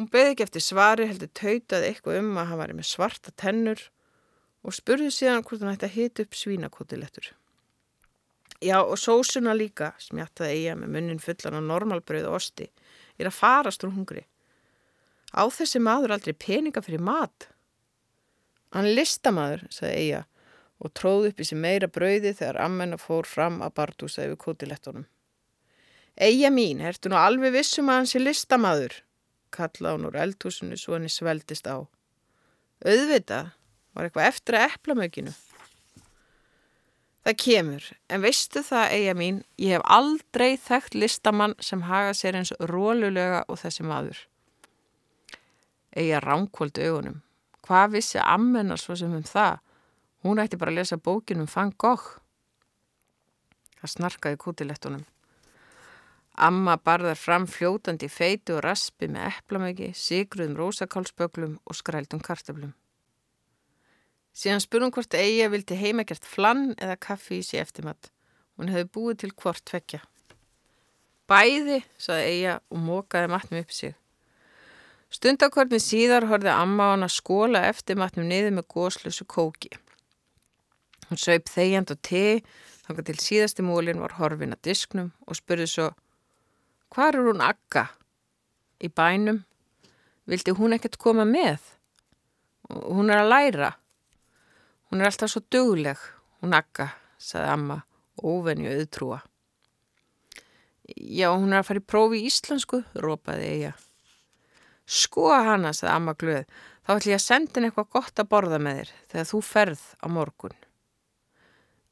Hún 0.00 0.08
beði 0.10 0.32
ekki 0.32 0.46
eftir 0.46 0.64
svari, 0.64 1.06
heldur 1.06 1.30
tautaði 1.36 1.90
eitthvað 1.90 2.22
um 2.22 2.38
að 2.40 2.50
hann 2.50 2.60
var 2.62 2.72
með 2.72 2.88
svarta 2.88 3.34
tennur 3.38 3.82
og 4.64 4.76
spurði 4.76 5.10
síðan 5.12 5.44
hvort 5.44 5.62
hann 5.62 5.74
ætti 5.74 5.88
að 5.90 5.96
hita 5.98 6.24
upp 6.24 6.38
svínakótilettur. 6.40 7.30
Já, 8.60 8.80
og 8.80 8.98
sósuna 9.00 9.54
líka, 9.56 9.94
smjattaði 10.00 10.56
eiga 10.56 10.74
með 10.76 10.92
munnin 10.96 11.22
fullan 11.22 11.56
á 11.56 11.62
normalbröð 11.64 12.26
og 12.28 12.40
osti, 12.40 12.66
er 13.20 13.30
að 13.30 13.38
farast 13.38 13.84
úr 13.86 13.94
hungri. 13.94 14.26
Á 15.32 15.46
þessi 15.48 15.80
maður 15.80 16.16
aldrei 16.16 16.34
peninga 16.36 16.82
fyrir 16.84 17.00
mat. 17.04 17.46
Hann 18.74 18.90
listamaður, 18.96 19.64
sagði 19.72 20.02
eiga 20.02 20.24
og 20.80 20.92
tróði 20.96 21.30
upp 21.30 21.42
í 21.42 21.46
sig 21.46 21.60
meira 21.60 21.88
brauði 21.92 22.32
þegar 22.32 22.60
ammenna 22.64 22.98
fór 23.00 23.28
fram 23.28 23.60
að 23.64 23.74
bardúsa 23.76 24.24
yfir 24.24 24.40
kótilettunum. 24.40 25.06
Eija 26.20 26.50
mín, 26.52 26.80
ertu 26.84 27.12
nú 27.12 27.18
alveg 27.20 27.54
vissum 27.54 27.92
að 27.92 28.00
hans 28.00 28.16
er 28.16 28.24
listamaður? 28.24 28.96
Kalla 29.54 29.94
hún 29.94 30.08
úr 30.08 30.18
eldhúsinu 30.24 30.78
svo 30.78 30.96
henni 30.96 31.12
sveldist 31.12 31.68
á. 31.68 31.84
Auðvita, 32.80 33.52
var 33.94 34.08
eitthvað 34.08 34.28
eftir 34.30 34.56
að 34.56 34.66
eplamöginu. 34.70 35.36
Það 37.20 37.36
kemur, 37.36 37.86
en 38.08 38.22
veistu 38.24 38.62
það, 38.64 38.92
Eija 38.96 39.14
mín, 39.16 39.40
ég 39.60 39.76
hef 39.76 39.82
aldrei 39.92 40.54
þekkt 40.56 40.96
listamann 40.96 41.54
sem 41.60 41.82
haga 41.84 42.14
sér 42.16 42.38
eins 42.38 42.52
rólulega 42.72 43.42
og 43.46 43.60
þessi 43.60 43.84
maður. 43.84 44.22
Eija 45.92 46.22
ránkvöldu 46.24 46.86
augunum. 46.88 47.18
Hvað 47.66 47.98
vissi 47.98 48.22
ammennar 48.24 48.80
svo 48.80 48.96
sem 48.96 49.12
um 49.12 49.26
það? 49.26 49.60
Hún 50.24 50.42
ætti 50.42 50.58
bara 50.60 50.72
að 50.74 50.80
lesa 50.82 50.98
bókinum 51.00 51.48
Fang 51.48 51.72
Gogh. 51.80 52.18
Það 53.80 53.94
snarkaði 53.94 54.40
kútilettunum. 54.42 55.06
Amma 56.40 56.76
barðar 56.76 57.18
fram 57.20 57.46
fljótandi 57.48 58.08
feitu 58.12 58.58
og 58.58 58.64
raspi 58.64 59.08
með 59.08 59.30
eplamögi, 59.30 59.90
sigruðum 59.96 60.58
rósakálsböglum 60.60 61.56
og 61.64 61.76
skrældum 61.76 62.20
kartaflum. 62.24 62.74
Síðan 64.36 64.62
spurðum 64.62 64.92
hvort 64.94 65.16
Eija 65.18 65.50
vildi 65.52 65.76
heimagjart 65.76 66.28
flann 66.28 66.70
eða 66.78 67.00
kaffi 67.00 67.40
í 67.40 67.44
sér 67.44 67.64
eftirmatt. 67.64 68.12
Hún 68.56 68.70
hefði 68.70 68.92
búið 68.94 69.20
til 69.24 69.32
hvort 69.40 69.64
tvekja. 69.66 70.04
Bæði, 71.30 71.80
saði 71.98 72.28
Eija 72.28 72.60
og 72.70 72.80
mókaði 72.84 73.32
matnum 73.32 73.64
upp 73.64 73.74
sig. 73.74 73.96
Stundakvarnið 75.10 75.82
síðar 75.82 76.28
horfið 76.30 76.52
amma 76.54 76.88
á 76.88 76.92
hann 76.92 77.06
að 77.08 77.16
skóla 77.16 77.64
eftirmatnum 77.66 78.28
niður 78.30 78.60
með 78.60 78.68
góðslösu 78.76 79.26
kóki. 79.26 79.72
Hún 81.10 81.18
söip 81.18 81.50
þegjand 81.50 81.90
og 81.90 82.00
te, 82.06 82.40
þangar 82.86 83.08
til 83.08 83.18
síðasti 83.18 83.66
múlin 83.66 84.00
var 84.02 84.14
horfin 84.20 84.54
að 84.54 84.64
disknum 84.70 85.10
og 85.26 85.38
spurði 85.38 85.66
svo 85.70 85.90
Hvar 86.90 87.14
er 87.14 87.28
hún 87.28 87.42
akka? 87.44 87.84
Í 88.82 88.88
bænum. 88.90 89.44
Vildi 90.30 90.54
hún 90.58 90.74
ekkert 90.74 90.96
koma 90.98 91.22
með? 91.26 91.60
Hún 92.70 93.10
er 93.10 93.22
að 93.22 93.30
læra. 93.30 93.70
Hún 94.90 95.02
er 95.02 95.10
alltaf 95.10 95.30
svo 95.30 95.42
döguleg, 95.54 96.00
hún 96.42 96.54
akka, 96.56 96.88
saði 97.14 97.52
amma, 97.52 97.76
óvenju 98.18 98.72
auðtrúa. 98.74 99.20
Já, 100.98 101.28
hún 101.30 101.52
er 101.52 101.60
að 101.60 101.68
fara 101.68 101.82
í 101.82 101.86
prófi 101.86 102.18
í 102.18 102.26
íslensku, 102.26 102.82
rópaði 102.98 103.52
eiga. 103.52 103.76
Skoa 104.90 105.44
hana, 105.46 105.70
saði 105.70 105.92
amma 105.94 106.16
glöð, 106.18 106.50
þá 106.82 106.96
ætlum 106.96 107.14
ég 107.14 107.20
að 107.20 107.26
senda 107.28 107.54
henni 107.54 107.70
eitthvað 107.70 107.92
gott 107.94 108.18
að 108.18 108.30
borða 108.34 108.58
með 108.58 108.80
þér 108.80 108.92
þegar 109.12 109.30
þú 109.30 109.42
ferð 109.46 109.86
á 110.02 110.06
morgun. 110.10 110.59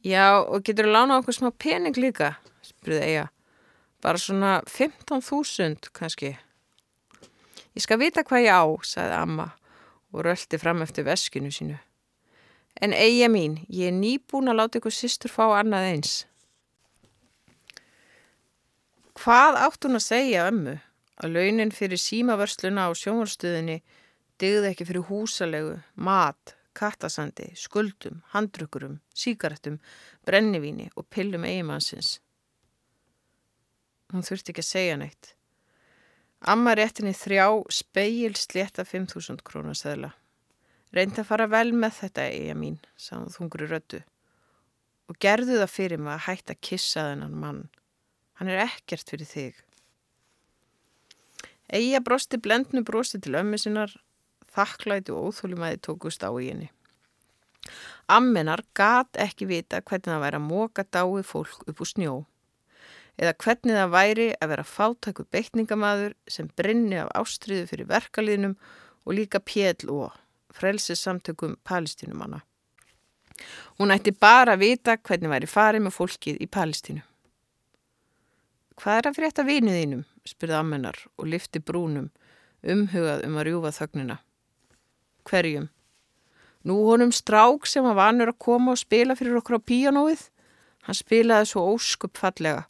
Já, 0.08 0.40
og 0.40 0.62
getur 0.64 0.88
þú 0.88 0.94
lána 0.94 1.18
okkur 1.20 1.36
smá 1.36 1.50
pening 1.52 1.98
líka, 2.00 2.38
spurði 2.64 3.02
eiga 3.04 3.26
bara 4.02 4.18
svona 4.18 4.62
15.000 4.66 5.90
kannski. 5.92 6.36
Ég 7.74 7.82
skal 7.82 8.00
vita 8.00 8.24
hvað 8.26 8.46
ég 8.46 8.54
á, 8.54 8.64
sagði 8.86 9.18
amma 9.18 9.48
og 10.14 10.24
röldi 10.24 10.58
fram 10.58 10.82
eftir 10.82 11.06
veskinu 11.06 11.50
sínu. 11.52 11.76
En 12.80 12.94
eiga 12.94 13.28
mín, 13.28 13.58
ég 13.68 13.90
er 13.90 13.96
nýbúin 13.96 14.50
að 14.50 14.60
láta 14.60 14.78
ykkur 14.78 14.94
sýstur 14.94 15.32
fá 15.34 15.44
annað 15.58 15.88
eins. 15.92 16.12
Hvað 19.18 19.58
átt 19.66 19.84
hún 19.84 19.98
að 19.98 20.06
segja 20.06 20.46
ömmu? 20.48 20.76
Að 21.18 21.34
launin 21.34 21.74
fyrir 21.74 21.98
símavörsluna 21.98 22.86
á 22.86 22.90
sjónvarstöðinni 22.94 23.80
digði 24.38 24.70
ekki 24.70 24.86
fyrir 24.86 25.08
húsalegu, 25.08 25.80
mat, 25.98 26.54
kattasandi, 26.78 27.50
skuldum, 27.58 28.22
handrukurum, 28.32 29.00
síkaretum, 29.16 29.80
brennivíni 30.26 30.88
og 30.94 31.08
pillum 31.10 31.46
eigimannsins. 31.48 32.18
Hún 34.12 34.24
þurfti 34.24 34.54
ekki 34.54 34.64
að 34.64 34.70
segja 34.70 35.00
neitt. 35.00 35.34
Amma 36.46 36.76
réttinni 36.78 37.12
þrjá 37.18 37.48
speil 37.74 38.36
slétta 38.38 38.84
5.000 38.86 39.42
krónasæðla. 39.44 40.12
Reyndi 40.94 41.20
að 41.20 41.28
fara 41.28 41.48
vel 41.50 41.72
með 41.76 41.98
þetta, 41.98 42.28
eiga 42.30 42.54
mín, 42.56 42.78
sagði 42.96 43.34
þungri 43.34 43.68
rödu. 43.68 44.00
Og 45.10 45.18
gerðu 45.20 45.58
það 45.58 45.72
fyrir 45.74 46.00
mig 46.00 46.14
að 46.14 46.24
hætta 46.28 46.54
að 46.54 46.62
kissa 46.70 47.08
þennan 47.10 47.36
mann. 47.42 47.64
Hann 48.38 48.52
er 48.52 48.62
ekkert 48.68 49.10
fyrir 49.10 49.28
þig. 49.28 49.58
Eiga 51.68 52.00
brosti 52.00 52.38
blendnu 52.40 52.80
brosti 52.86 53.20
til 53.20 53.36
ömmu 53.36 53.58
sinnar, 53.60 53.92
þakklæti 54.54 55.14
og 55.14 55.30
óþólumæði 55.30 55.80
tókust 55.84 56.24
á 56.24 56.30
í 56.32 56.48
henni. 56.48 56.70
Ammenar 58.08 58.62
gat 58.78 59.18
ekki 59.20 59.48
vita 59.50 59.82
hvernig 59.82 60.08
það 60.08 60.24
væri 60.24 60.40
að 60.40 60.48
móka 60.48 60.84
dái 60.88 61.22
fólk 61.26 61.66
upp 61.68 61.82
úr 61.84 61.90
snjó 61.90 62.14
eða 63.18 63.34
hvernig 63.42 63.74
það 63.74 63.94
væri 63.94 64.26
að 64.38 64.50
vera 64.52 64.64
fátæku 64.64 65.26
beitningamadur 65.34 66.14
sem 66.30 66.48
brinni 66.56 67.00
af 67.02 67.10
ástriðu 67.18 67.66
fyrir 67.66 67.90
verkaliðnum 67.90 68.54
og 69.04 69.16
líka 69.18 69.40
pjell 69.42 69.90
og 69.90 70.14
frelsið 70.54 71.00
samtökum 71.00 71.56
palestínumanna. 71.66 72.40
Hún 73.78 73.94
ætti 73.94 74.14
bara 74.14 74.54
að 74.56 74.64
vita 74.64 74.96
hvernig 74.96 75.30
væri 75.30 75.50
farið 75.50 75.84
með 75.86 75.96
fólkið 75.98 76.40
í 76.42 76.48
Palestínu. 76.50 77.02
Hvað 78.78 79.00
er 79.00 79.10
að 79.10 79.18
frétta 79.18 79.44
vinuðínum? 79.46 80.06
spurði 80.26 80.58
ammennar 80.58 80.98
og 81.16 81.30
lifti 81.32 81.60
brúnum, 81.62 82.10
umhugað 82.62 83.22
um 83.26 83.38
að 83.38 83.46
rjúfa 83.48 83.72
þögnina. 83.78 84.18
Hverjum? 85.28 85.68
Nú 86.64 86.80
honum 86.88 87.12
strák 87.14 87.68
sem 87.68 87.84
var 87.84 87.96
vanur 87.98 88.32
að 88.32 88.40
koma 88.42 88.74
og 88.74 88.80
spila 88.80 89.16
fyrir 89.18 89.38
okkur 89.38 89.60
á 89.60 89.66
píanóið. 89.68 90.26
Hann 90.88 90.96
spilaði 90.96 91.52
svo 91.52 91.68
óskup 91.74 92.16
fallega 92.18 92.66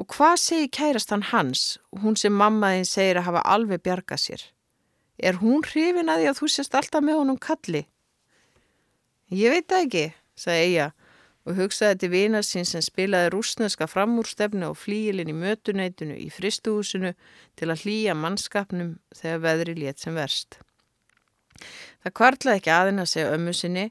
Og 0.00 0.06
hvað 0.08 0.38
segir 0.40 0.70
kærastan 0.72 1.26
hans, 1.28 1.76
hún 1.92 2.14
sem 2.16 2.32
mammaðin 2.32 2.86
segir 2.88 3.18
að 3.20 3.26
hafa 3.26 3.42
alveg 3.52 3.82
bjargað 3.84 4.22
sér? 4.22 4.44
Er 5.20 5.36
hún 5.42 5.60
hrifin 5.66 6.08
að 6.08 6.22
því 6.22 6.30
að 6.30 6.38
þú 6.38 6.48
sést 6.48 6.76
alltaf 6.78 7.04
með 7.04 7.18
honum 7.20 7.36
kalli? 7.36 7.82
Ég 9.28 9.52
veit 9.52 9.68
það 9.68 9.84
ekki, 9.84 10.06
sagði 10.40 10.62
Eija 10.70 10.86
og 11.44 11.56
hugsaði 11.56 11.98
til 12.00 12.10
vina 12.14 12.40
sín 12.44 12.64
sem 12.68 12.84
spilaði 12.84 13.34
rúsneska 13.34 13.88
framúrstefnu 13.90 14.70
og 14.70 14.80
flíilin 14.80 15.28
í 15.32 15.36
mötuneytinu 15.36 16.16
í 16.16 16.30
fristuhúsinu 16.32 17.12
til 17.60 17.68
að 17.68 17.84
hlýja 17.84 18.16
mannskapnum 18.16 18.96
þegar 19.20 19.44
veðri 19.44 19.76
létt 19.82 20.00
sem 20.00 20.16
verst. 20.16 20.62
Það 22.04 22.16
kvartlaði 22.20 22.60
ekki 22.60 22.72
aðeins 22.74 23.04
að 23.04 23.12
segja 23.12 23.36
ömmu 23.36 23.54
sinni 23.56 23.86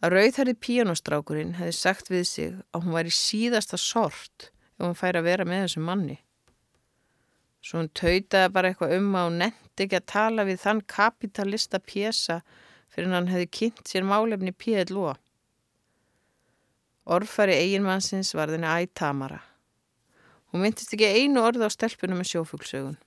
að 0.00 0.16
rauðherri 0.16 0.56
píanostrákurinn 0.66 1.56
hefði 1.58 1.76
sagt 1.76 2.10
við 2.12 2.24
sig 2.30 2.56
að 2.72 2.86
hún 2.86 2.96
var 2.96 3.08
í 3.08 3.14
síðasta 3.14 3.80
sort 3.80 4.50
ef 4.50 4.86
hún 4.86 4.98
fær 4.98 5.20
að 5.20 5.28
vera 5.28 5.46
með 5.48 5.66
þessum 5.66 5.88
manni. 5.90 6.18
Svo 7.60 7.82
hún 7.82 7.90
tautaði 7.92 8.52
bara 8.54 8.70
eitthvað 8.70 8.94
um 8.96 9.10
að 9.18 9.26
hún 9.28 9.42
netti 9.42 9.84
ekki 9.84 9.98
að 9.98 10.08
tala 10.14 10.46
við 10.48 10.62
þann 10.62 10.80
kapitalista 10.88 11.80
pjesa 11.84 12.40
fyrir 12.90 13.12
hann 13.12 13.28
hefði 13.30 13.50
kynnt 13.58 13.84
sér 13.90 14.06
málefni 14.08 14.54
P.L.O. 14.56 15.12
Orfari 17.10 17.56
eiginmannsins 17.58 18.32
var 18.38 18.52
þenni 18.52 18.70
ættamara. 18.70 19.42
Hún 20.50 20.64
myndist 20.64 20.92
ekki 20.94 21.08
einu 21.20 21.44
orð 21.44 21.66
á 21.66 21.70
stelpunum 21.70 22.20
með 22.20 22.32
sjófuglsögun. 22.32 22.98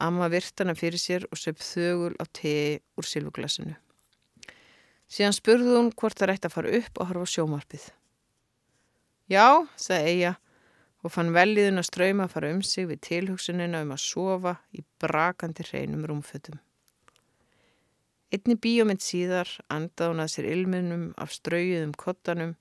Amma 0.00 0.28
virtana 0.32 0.74
fyrir 0.74 1.00
sér 1.00 1.26
og 1.30 1.40
söp 1.40 1.60
þögul 1.60 2.14
á 2.16 2.24
tegi 2.32 2.80
úr 2.96 3.06
silvuglasinu. 3.06 3.74
Síðan 5.12 5.36
spurði 5.36 5.74
hún 5.76 5.92
hvort 5.92 6.16
það 6.16 6.30
rætti 6.30 6.48
að 6.48 6.54
fara 6.56 6.76
upp 6.78 7.00
og 7.00 7.10
horfa 7.10 7.28
á 7.28 7.32
sjómarpið. 7.34 7.84
Já, 9.28 9.46
sagði 9.76 10.14
Eija 10.14 10.32
og 11.02 11.12
fann 11.12 11.32
velliðun 11.34 11.82
að 11.82 11.88
ströyma 11.88 12.26
að 12.26 12.34
fara 12.36 12.52
um 12.54 12.62
sig 12.64 12.86
við 12.88 13.00
tilhugsunina 13.08 13.82
um 13.84 13.92
að 13.94 14.04
sofa 14.04 14.54
í 14.72 14.84
brakandi 15.02 15.66
hreinum 15.68 16.06
rúmfötum. 16.08 16.60
Einni 18.32 18.56
bíómynd 18.56 19.02
síðar 19.04 19.50
andaði 19.68 20.14
hún 20.14 20.24
að 20.24 20.30
sér 20.32 20.48
ilmunum 20.54 21.04
af 21.20 21.34
ströyjuðum 21.36 21.92
kottanum, 22.00 22.54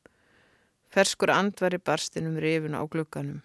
ferskur 0.92 1.32
andvari 1.32 1.80
barstinum 1.80 2.36
rifun 2.44 2.76
á 2.76 2.84
glugganum. 2.84 3.40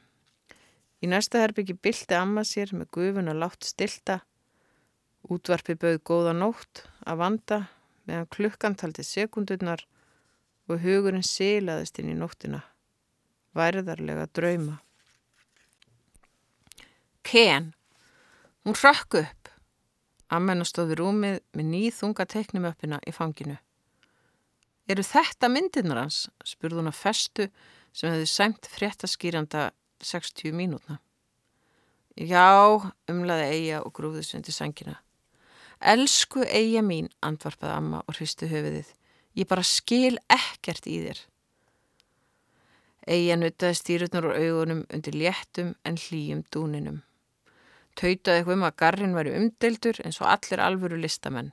Í 1.06 1.08
næsta 1.12 1.38
herbyggi 1.38 1.76
bylti 1.78 2.16
amma 2.18 2.42
sér 2.42 2.72
með 2.74 2.88
gufun 2.96 3.30
að 3.30 3.38
látt 3.38 3.62
stilta, 3.62 4.16
útvarpi 5.30 5.76
bauð 5.78 6.00
góða 6.02 6.32
nótt 6.34 6.80
að 7.06 7.20
vanda 7.20 7.58
meðan 8.10 8.26
klukkan 8.34 8.74
taldi 8.74 9.04
sekundurnar 9.06 9.84
og 10.66 10.82
hugurinn 10.82 11.22
sílaðist 11.22 12.00
inn 12.02 12.10
í 12.10 12.16
nóttina. 12.18 12.64
Værðarlega 13.54 14.26
drauma. 14.34 14.80
Ken. 17.22 17.70
Hún 18.66 18.74
rökk 18.74 19.20
upp. 19.22 19.54
Ammenna 20.26 20.66
stóði 20.66 20.98
rúmið 20.98 21.40
með 21.54 21.70
nýþunga 21.70 22.26
teiknumöppina 22.34 22.98
í 23.06 23.14
fanginu. 23.14 23.60
Eru 24.90 25.06
þetta 25.06 25.54
myndirnar 25.54 26.02
hans? 26.02 26.24
spurði 26.42 26.82
hún 26.82 26.90
að 26.90 26.98
festu 26.98 27.50
sem 27.94 28.10
hefði 28.10 28.30
sæmt 28.34 28.74
fréttaskýranda 28.74 29.70
60 30.04 30.52
mínútna. 30.56 30.98
Já, 32.16 32.80
umlaði 33.12 33.48
Eija 33.52 33.82
og 33.84 33.92
grúði 33.96 34.22
sundi 34.24 34.52
sangina. 34.52 34.98
Elsku 35.80 36.46
Eija 36.48 36.80
mín, 36.80 37.10
andvarpaði 37.20 37.74
amma 37.76 38.04
og 38.08 38.16
hristu 38.16 38.48
höfuðið. 38.48 38.92
Ég 39.36 39.48
bara 39.48 39.64
skil 39.66 40.16
ekkert 40.32 40.86
í 40.88 40.96
þér. 41.04 41.18
Eija 43.06 43.36
nuttaði 43.38 43.76
stýrutnur 43.78 44.30
úr 44.30 44.38
augunum 44.40 44.80
undir 44.88 45.14
léttum 45.14 45.74
en 45.84 45.98
hlýjum 46.00 46.40
dúninum. 46.50 47.02
Tautaði 47.96 48.40
eitthvað 48.40 48.56
um 48.56 48.64
að 48.66 48.78
garrin 48.80 49.14
væri 49.16 49.34
umdeldur 49.36 50.00
eins 50.04 50.18
og 50.20 50.30
allir 50.32 50.62
alvöru 50.64 50.98
listamenn. 51.00 51.52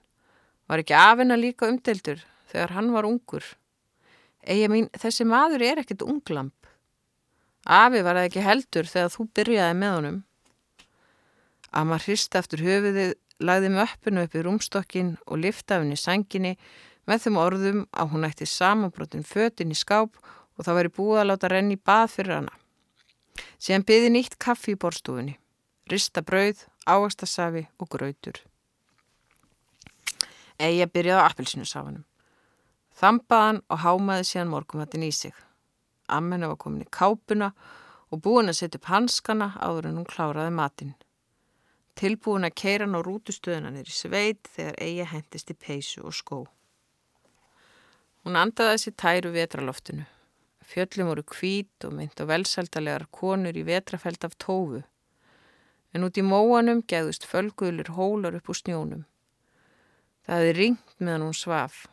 Var 0.68 0.82
ekki 0.82 0.96
afina 0.98 1.38
líka 1.38 1.68
umdeldur 1.70 2.24
þegar 2.52 2.74
hann 2.78 2.90
var 2.96 3.08
ungur? 3.08 3.44
Eija 4.48 4.72
mín, 4.72 4.90
þessi 4.96 5.28
maður 5.28 5.64
er 5.68 5.84
ekkit 5.84 6.04
unglamp. 6.08 6.56
Afi 7.64 8.02
var 8.04 8.18
það 8.20 8.28
ekki 8.28 8.44
heldur 8.44 8.90
þegar 8.90 9.12
þú 9.14 9.26
byrjaði 9.38 9.76
með 9.80 9.94
honum. 9.98 10.18
Amma 11.74 11.98
hrista 12.02 12.42
eftir 12.44 12.64
höfuðið, 12.64 13.14
lagði 13.40 13.70
möppinu 13.74 14.26
upp 14.26 14.36
í 14.36 14.44
rúmstokkin 14.44 15.14
og 15.26 15.40
lifta 15.42 15.78
af 15.78 15.86
henni 15.86 15.98
sænginni 15.98 16.58
með 17.10 17.26
þeim 17.26 17.40
orðum 17.40 17.80
að 17.92 18.12
hún 18.14 18.28
ætti 18.28 18.48
samanbrotin 18.48 19.26
fötin 19.28 19.74
í 19.74 19.78
skáp 19.78 20.20
og 20.20 20.66
það 20.66 20.78
væri 20.80 20.94
búið 20.98 21.22
að 21.24 21.30
láta 21.32 21.52
renni 21.52 21.80
bað 21.80 22.12
fyrir 22.14 22.38
hana. 22.38 22.54
Síðan 23.58 23.88
byði 23.88 24.12
nýtt 24.14 24.38
kaffi 24.44 24.76
í 24.76 24.80
borstofunni, 24.80 25.38
rista 25.90 26.22
brauð, 26.22 26.66
ávastasafi 26.86 27.66
og 27.80 27.90
grautur. 27.96 28.44
Eija 30.60 30.88
byrjaði 30.88 31.24
á 31.24 31.28
appilsinusafanum. 31.32 32.04
Þambaðan 32.94 33.64
og 33.74 33.82
hámaði 33.82 34.28
síðan 34.30 34.52
morgumattin 34.52 35.08
í 35.08 35.12
sig. 35.16 35.34
Ammenna 36.08 36.50
var 36.52 36.60
komin 36.60 36.84
í 36.86 36.90
kápuna 36.92 37.54
og 38.12 38.22
búin 38.22 38.52
að 38.52 38.60
setja 38.60 38.80
upp 38.80 38.90
hanskana 38.92 39.54
áður 39.58 39.90
en 39.90 40.00
hún 40.02 40.10
kláraði 40.10 40.54
matinn. 40.54 40.94
Tilbúin 41.98 42.48
að 42.48 42.58
keira 42.58 42.88
ná 42.90 43.00
rútustöðunanir 43.06 43.90
í 43.90 43.94
sveit 43.94 44.50
þegar 44.56 44.80
Eija 44.82 45.06
hendist 45.12 45.52
í 45.54 45.56
peysu 45.58 46.02
og 46.02 46.16
skó. 46.18 46.40
Hún 48.24 48.38
andaði 48.40 48.78
þessi 48.78 48.94
tæru 48.98 49.34
vetraloftinu. 49.34 50.06
Fjöllum 50.64 51.10
voru 51.12 51.24
kvít 51.28 51.86
og 51.86 51.94
mynd 51.98 52.22
og 52.24 52.30
velsaldalegar 52.32 53.06
konur 53.12 53.58
í 53.58 53.66
vetrafæld 53.68 54.24
af 54.26 54.38
tófu. 54.42 54.82
En 55.94 56.08
út 56.08 56.18
í 56.18 56.24
móanum 56.26 56.82
geðust 56.90 57.28
fölguðlir 57.30 57.92
hólar 57.98 58.38
upp 58.40 58.50
úr 58.50 58.58
snjónum. 58.58 59.04
Það 60.24 60.40
hefði 60.40 60.54
ringt 60.58 60.96
meðan 60.98 61.28
hún 61.28 61.38
svaf. 61.38 61.84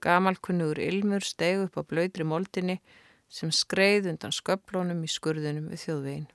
Gamalkunnugur 0.00 0.80
ilmur 0.80 1.22
steg 1.22 1.66
upp 1.66 1.76
á 1.76 1.82
blöydri 1.84 2.24
moldinni 2.24 2.80
sem 3.30 3.52
skreið 3.54 4.10
undan 4.12 4.34
sköplónum 4.34 5.04
í 5.06 5.10
skurðunum 5.10 5.70
við 5.70 5.84
þjóðvegin. 5.84 6.28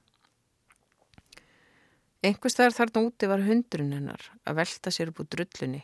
Einhvers 2.25 2.55
þar 2.57 2.73
þarna 2.73 3.03
úti 3.05 3.27
var 3.29 3.43
hundurinn 3.45 3.93
hennar 3.93 4.23
að 4.47 4.61
velta 4.61 4.93
sér 4.93 5.11
upp 5.11 5.19
úr 5.21 5.27
drullunni. 5.35 5.83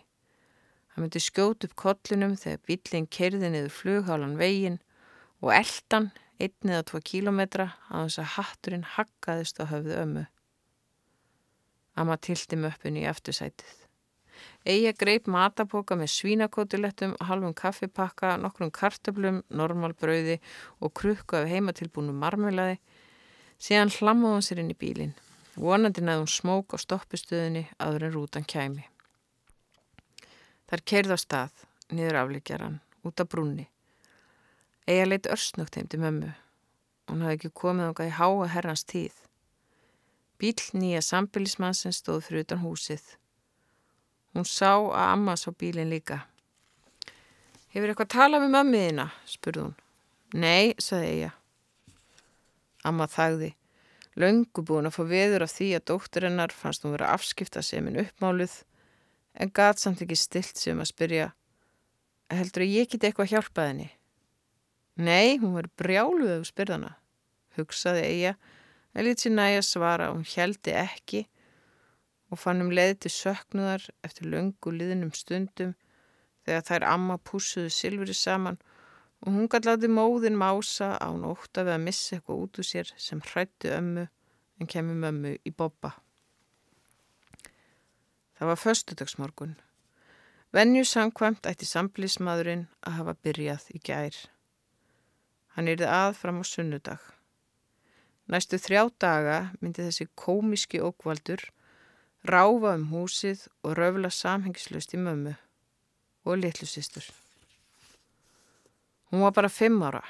Hann 0.91 1.06
myndi 1.06 1.21
skjót 1.21 1.67
upp 1.67 1.76
kollinum 1.78 2.34
þegar 2.39 2.63
bílinn 2.67 3.10
kerði 3.12 3.52
niður 3.52 3.76
flughálan 3.76 4.39
veginn 4.39 4.80
og 5.43 5.54
eldan 5.56 6.10
einn 6.41 6.74
eða 6.74 6.88
tvo 6.89 7.04
kílometra 7.06 7.67
að 7.89 8.08
þess 8.08 8.24
að 8.24 8.32
hatturinn 8.38 8.88
hakkaðist 8.95 9.62
á 9.62 9.69
höfðu 9.69 10.00
ömmu. 10.02 10.26
Amma 12.00 12.17
tilti 12.17 12.58
möppun 12.58 12.97
í 12.97 13.06
aftursætið. 13.12 13.81
Eija 14.65 14.93
greip 14.93 15.27
matapoka 15.32 15.95
með 15.97 16.12
svínakótilettum, 16.13 17.15
halvum 17.25 17.54
kaffipakka, 17.58 18.36
nokkrum 18.41 18.71
kartöblum, 18.71 19.41
normalbrauði 19.49 20.38
og 20.80 20.93
krukku 20.97 21.39
af 21.39 21.49
heimatilbúnum 21.49 22.19
marmelaði. 22.21 22.77
Síðan 23.62 23.93
hlammaði 23.97 24.38
hann 24.38 24.47
sér 24.47 24.62
inn 24.63 24.73
í 24.73 24.77
bílinn. 24.77 25.15
Vonandi 25.58 26.01
næði 26.06 26.23
hún 26.23 26.32
smók 26.32 26.73
á 26.73 26.77
stoppistöðinni 26.80 27.65
aður 27.82 28.08
en 28.08 28.15
rútan 28.15 28.47
kæmi. 28.47 28.86
Þar 30.71 30.86
keirði 30.88 31.17
á 31.17 31.19
stað, 31.19 31.65
niður 31.91 32.21
afleikjaran, 32.21 32.80
út 33.04 33.19
af 33.19 33.27
brúnni. 33.34 33.67
Eija 34.88 35.10
leitt 35.10 35.27
örsnugt 35.30 35.75
heim 35.75 35.89
til 35.91 35.99
mömmu. 36.01 36.32
Hún 37.12 37.25
hafði 37.25 37.38
ekki 37.38 37.51
komið 37.62 37.91
okkar 37.91 38.08
í 38.08 38.15
háa 38.15 38.47
herrans 38.54 38.86
tíð. 38.88 39.17
Bíl 40.39 40.56
nýja 40.73 41.04
sambilismann 41.06 41.75
sem 41.77 41.93
stóð 41.93 42.23
fyrir 42.25 42.45
utan 42.47 42.63
húsið. 42.63 43.04
Hún 44.32 44.48
sá 44.48 44.74
að 44.78 45.06
amma 45.06 45.36
sá 45.39 45.50
bílinn 45.52 45.91
líka. 45.91 46.22
Hefur 47.72 47.91
eitthvað 47.91 48.13
talað 48.15 48.46
með 48.46 48.54
mömmiðina? 48.56 49.08
spurði 49.28 49.65
hún. 49.65 49.76
Nei, 50.39 50.74
saði 50.80 51.10
Eija. 51.15 51.32
Amma 52.88 53.08
þagði. 53.12 53.52
Laungu 54.20 54.63
búin 54.67 54.89
að 54.89 54.96
fá 54.98 55.04
veður 55.08 55.46
af 55.46 55.54
því 55.56 55.70
að 55.78 55.86
dótturinnar 55.91 56.56
fannst 56.56 56.84
hún 56.84 56.96
vera 56.96 57.13
afskipta 57.15 57.63
sem 57.63 57.88
en 57.88 58.00
uppmáluð 58.02 58.58
en 59.39 59.52
gat 59.56 59.80
samt 59.80 60.02
ekki 60.04 60.17
stilt 60.20 60.60
sem 60.60 60.80
að 60.84 60.89
spyrja 60.91 61.30
heldur 62.32 62.65
að 62.65 62.74
ég 62.76 62.89
geti 62.91 63.08
eitthvað 63.08 63.32
hjálpað 63.32 63.70
henni? 63.70 63.89
Nei, 65.00 65.39
hún 65.39 65.56
verið 65.56 65.76
brjáluð 65.80 66.34
af 66.36 66.48
spyrðana, 66.50 66.91
hugsaði 67.56 68.04
Eija 68.08 68.34
en 68.91 69.08
lítið 69.08 69.36
næja 69.38 69.63
svara 69.63 70.12
hún 70.12 70.28
heldi 70.28 70.76
ekki 70.76 71.26
og 72.32 72.39
fann 72.39 72.63
um 72.63 72.72
leið 72.72 72.98
til 73.04 73.13
söknuðar 73.13 73.88
eftir 74.08 74.30
löngu 74.32 74.74
liðnum 74.74 75.12
stundum 75.15 75.74
þegar 76.48 76.67
þær 76.70 76.88
amma 76.96 77.17
púsuðu 77.20 77.72
silfri 77.76 78.15
saman 78.17 78.60
og 79.22 79.36
hún 79.36 79.50
gæti 79.52 79.70
látið 79.70 79.94
móðin 79.94 80.39
mása 80.39 80.96
á 80.98 81.10
nótta 81.13 81.65
við 81.67 81.76
að 81.76 81.84
missa 81.86 82.15
eitthvað 82.15 82.46
út 82.46 82.62
úr 82.62 82.67
sér 82.72 82.94
sem 82.98 83.22
hrættu 83.32 83.74
ömmu 83.76 84.08
en 84.62 84.70
kemi 84.70 84.96
mömmu 84.98 85.36
í 85.46 85.52
boppa. 85.54 85.94
Það 88.38 88.50
var 88.50 88.58
förstudagsmorgun. 88.58 89.56
Venju 90.52 90.84
sangkvæmt 90.89 91.46
ætti 91.48 91.67
samblísmaðurinn 91.70 92.65
að 92.82 92.98
hafa 92.98 93.13
byrjað 93.24 93.67
í 93.78 93.82
gær. 93.86 94.15
Hann 95.56 95.70
yrði 95.70 95.88
að 95.88 96.15
fram 96.17 96.41
á 96.41 96.46
sunnudag. 96.48 97.02
Næstu 98.32 98.58
þrjá 98.62 98.84
daga 99.04 99.38
myndi 99.62 99.86
þessi 99.86 100.08
komiski 100.15 100.82
ókvaldur 100.82 101.44
ráfa 102.28 102.76
um 102.78 102.88
húsið 102.92 103.48
og 103.66 103.76
röfla 103.80 104.12
samhengislust 104.14 104.94
í 104.94 105.02
mömmu 105.02 105.34
og 106.26 106.38
litlusistur. 106.38 107.06
Hún 109.10 109.26
var 109.26 109.34
bara 109.36 109.50
fimm 109.50 109.82
ára, 109.84 110.04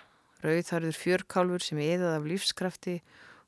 rauðþarður 0.44 0.98
fjörkálfur 1.00 1.64
sem 1.64 1.80
eðað 1.82 2.18
af 2.18 2.28
lífskrafti 2.28 2.98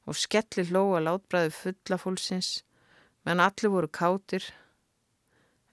og 0.08 0.17
skellir 0.17 0.71
hlóa 0.71 1.02
látbræðu 1.04 1.52
fulla 1.54 1.99
fólksins, 1.99 2.63
menn 3.28 3.43
allir 3.43 3.71
voru 3.71 3.89
kátir, 3.91 4.47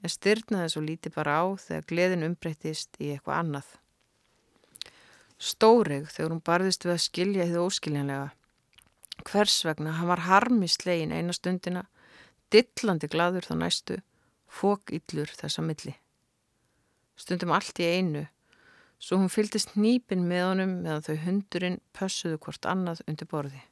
en 0.03 0.11
styrnaði 0.11 0.73
svo 0.73 0.83
lítið 0.85 1.15
bara 1.15 1.39
á 1.41 1.45
þegar 1.61 1.87
gleðin 1.93 2.27
umbreyttist 2.27 2.99
í 2.99 3.13
eitthvað 3.15 3.39
annað. 3.39 3.71
Stóreg 5.41 6.11
þegar 6.13 6.35
hún 6.35 6.45
barðist 6.45 6.85
við 6.85 6.95
að 6.97 7.05
skilja 7.07 7.49
þið 7.49 7.65
óskiljanlega. 7.65 8.29
Hvers 9.25 9.57
vegna 9.65 9.95
hann 9.97 10.11
var 10.11 10.27
harmislegin 10.27 11.13
eina 11.13 11.33
stundina 11.37 11.87
dillandi 12.53 13.09
gladur 13.11 13.47
þá 13.47 13.55
næstu, 13.63 13.97
fók 14.51 14.93
yllur 14.95 15.31
þessa 15.39 15.65
milli. 15.65 15.95
Stundum 17.17 17.53
allt 17.55 17.81
í 17.83 17.87
einu, 17.87 18.27
svo 19.01 19.19
hún 19.21 19.33
fyldist 19.33 19.77
nýpin 19.77 20.27
með 20.29 20.47
honum 20.49 20.79
meðan 20.85 21.07
þau 21.07 21.25
hundurinn 21.25 21.83
pössuðu 21.97 22.41
hvort 22.45 22.69
annað 22.69 23.05
undir 23.07 23.29
borði. 23.31 23.63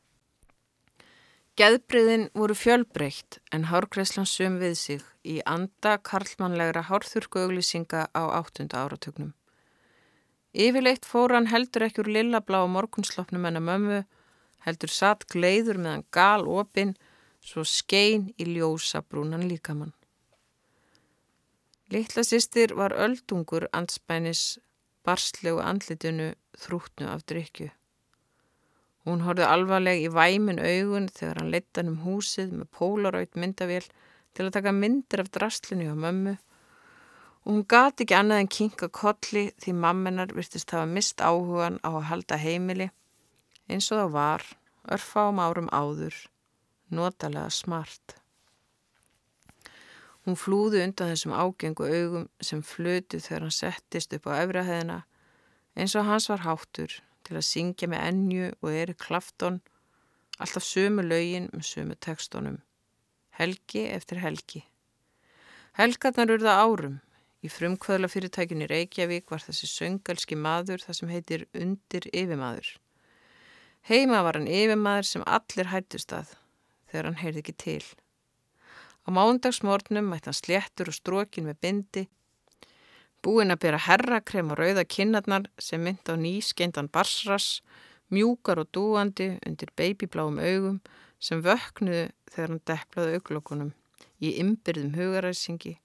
Geðbriðin 1.59 2.29
voru 2.39 2.55
fjölbreytt 2.55 3.41
en 3.51 3.65
hárgreislan 3.67 4.29
söm 4.31 4.61
við 4.61 4.77
sig 4.79 5.07
í 5.27 5.41
anda 5.43 5.97
karlmannlegra 6.07 6.85
hárþurku-auglýsinga 6.87 8.05
á 8.15 8.23
áttunda 8.39 8.85
áratögnum. 8.85 9.33
Yfirleitt 10.55 11.09
fór 11.09 11.35
hann 11.35 11.51
heldur 11.51 11.89
ekki 11.89 12.05
úr 12.05 12.13
lillablá 12.15 12.61
morgunslopnum 12.71 13.49
en 13.51 13.59
að 13.59 13.67
mömmu, 13.67 13.99
heldur 14.69 14.93
satt 14.95 15.27
gleiður 15.35 15.83
meðan 15.83 16.07
gal 16.15 16.47
opinn 16.47 16.95
svo 17.45 17.65
skein 17.65 18.33
í 18.39 18.47
ljósa 18.49 19.03
brúnan 19.03 19.47
líkamann. 19.49 19.95
Littla 21.93 22.25
sýstir 22.27 22.75
var 22.77 22.93
öldungur 22.93 23.69
anspænis 23.73 24.59
barslegu 25.07 25.63
andlitinu 25.65 26.35
þrútnu 26.61 27.09
af 27.09 27.25
drikju. 27.31 27.71
Hún 29.09 29.25
horfið 29.25 29.49
alvarleg 29.49 30.03
í 30.05 30.11
væmin 30.13 30.61
augun 30.61 31.09
þegar 31.09 31.41
hann 31.41 31.55
leittan 31.55 31.89
um 31.95 32.03
húsið 32.05 32.53
með 32.59 32.69
pólaráit 32.77 33.39
myndavél 33.41 33.87
til 34.37 34.45
að 34.47 34.55
taka 34.59 34.75
myndir 34.77 35.23
af 35.23 35.33
drastlinu 35.33 35.89
á 35.89 35.97
mömmu 35.97 36.35
og 37.49 37.55
hún 37.55 37.65
gati 37.65 38.05
ekki 38.05 38.17
annað 38.19 38.43
en 38.43 38.51
kinka 38.53 38.89
kolli 38.93 39.45
því 39.63 39.73
mammenar 39.85 40.35
virtist 40.37 40.75
hafa 40.75 40.85
mist 40.91 41.23
áhugan 41.25 41.79
á 41.81 41.89
að 41.89 42.09
halda 42.11 42.37
heimili 42.43 42.91
eins 43.69 43.89
og 43.93 44.03
það 44.03 44.13
var 44.17 44.45
örfám 44.97 45.41
árum 45.41 45.71
áður, 45.73 46.15
notalega 46.95 47.51
smart. 47.51 48.17
Hún 50.27 50.37
flúði 50.37 50.83
undan 50.85 51.13
þessum 51.13 51.33
ágengu 51.33 51.87
augum 51.89 52.27
sem 52.45 52.61
flötu 52.61 53.17
þegar 53.17 53.47
hann 53.47 53.55
settist 53.55 54.13
upp 54.17 54.27
á 54.29 54.45
efraheðina 54.45 55.03
eins 55.79 55.95
og 55.97 56.09
hans 56.09 56.27
var 56.29 56.43
háttur 56.45 56.99
til 57.25 57.37
að 57.39 57.47
syngja 57.49 57.89
með 57.89 58.05
ennju 58.11 58.49
og 58.61 58.73
eri 58.73 58.97
klafton, 58.99 59.61
alltaf 60.41 60.65
sömu 60.67 61.05
laugin 61.05 61.49
með 61.53 61.69
sömu 61.71 61.97
tekstonum. 62.05 62.59
Helgi 63.39 63.85
eftir 63.93 64.21
helgi. 64.23 64.65
Helgarnar 65.79 66.35
urða 66.35 66.57
árum. 66.65 66.99
Í 67.39 67.49
frumkvöðla 67.55 68.09
fyrirtækinni 68.11 68.67
Reykjavík 68.67 69.29
var 69.31 69.45
þessi 69.45 69.69
söngalski 69.71 70.35
maður 70.35 70.83
það 70.83 70.97
sem 70.99 71.13
heitir 71.13 71.45
undir 71.55 72.09
yfirmaður. 72.11 72.73
Heima 73.87 74.25
var 74.27 74.41
hann 74.41 74.51
yfirmaður 74.51 75.07
sem 75.07 75.25
allir 75.25 75.71
hættust 75.71 76.13
að 76.17 76.35
þegar 76.91 77.11
hann 77.11 77.21
heyrði 77.23 77.43
ekki 77.45 77.57
til. 77.63 77.83
Á 79.05 79.09
mándagsmórnum 79.15 80.11
mætti 80.13 80.31
hann 80.31 80.37
sléttur 80.37 80.91
og 80.93 80.97
strókin 80.97 81.49
með 81.49 81.61
bindi, 81.65 82.05
búinn 83.25 83.53
að 83.55 83.63
bera 83.65 83.81
herrakrem 83.87 84.53
og 84.53 84.61
rauða 84.61 84.85
kinnarnar 84.85 85.49
sem 85.59 85.83
myndi 85.83 86.13
á 86.13 86.17
nýskeindan 86.21 86.91
barsras, 86.93 87.61
mjúkar 88.13 88.63
og 88.63 88.71
dúandi 88.73 89.35
undir 89.47 89.73
babybláum 89.77 90.39
augum 90.41 90.81
sem 91.21 91.43
vöknuðu 91.45 92.09
þegar 92.31 92.53
hann 92.53 92.65
deplaði 92.71 93.19
auglokkunum 93.19 93.73
í 94.23 94.35
ymbirðum 94.43 94.95
hugaræsingi, 94.99 95.77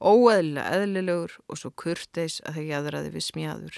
óeðlilega 0.00 0.78
eðlilegur 0.78 1.34
og 1.48 1.60
svo 1.60 1.70
kurteis 1.70 2.40
að 2.44 2.58
það 2.58 2.70
jæðraði 2.70 3.12
við 3.14 3.26
smjáður. 3.28 3.76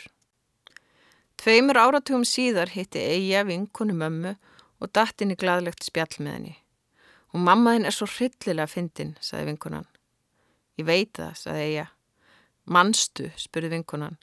Tveimur 1.36 1.78
áratugum 1.78 2.24
síðar 2.26 2.72
hitti 2.72 3.02
Eija 3.02 3.44
vinkonu 3.46 3.94
mömmu 3.98 4.36
og 4.80 4.92
datt 4.92 5.22
inn 5.22 5.32
í 5.32 5.38
gladlegt 5.38 5.86
spjall 5.86 6.18
með 6.20 6.32
henni. 6.36 6.54
Og 7.34 7.42
mammaðinn 7.42 7.88
er 7.88 7.94
svo 7.94 8.08
hryllilega 8.08 8.68
fyndin, 8.70 9.14
saði 9.20 9.50
vinkonan. 9.50 9.86
Ég 10.80 10.86
veit 10.88 11.12
það, 11.16 11.32
saði 11.40 11.64
Eija. 11.66 11.86
Manstu, 12.66 13.30
spurði 13.38 13.72
vinkonan. 13.76 14.18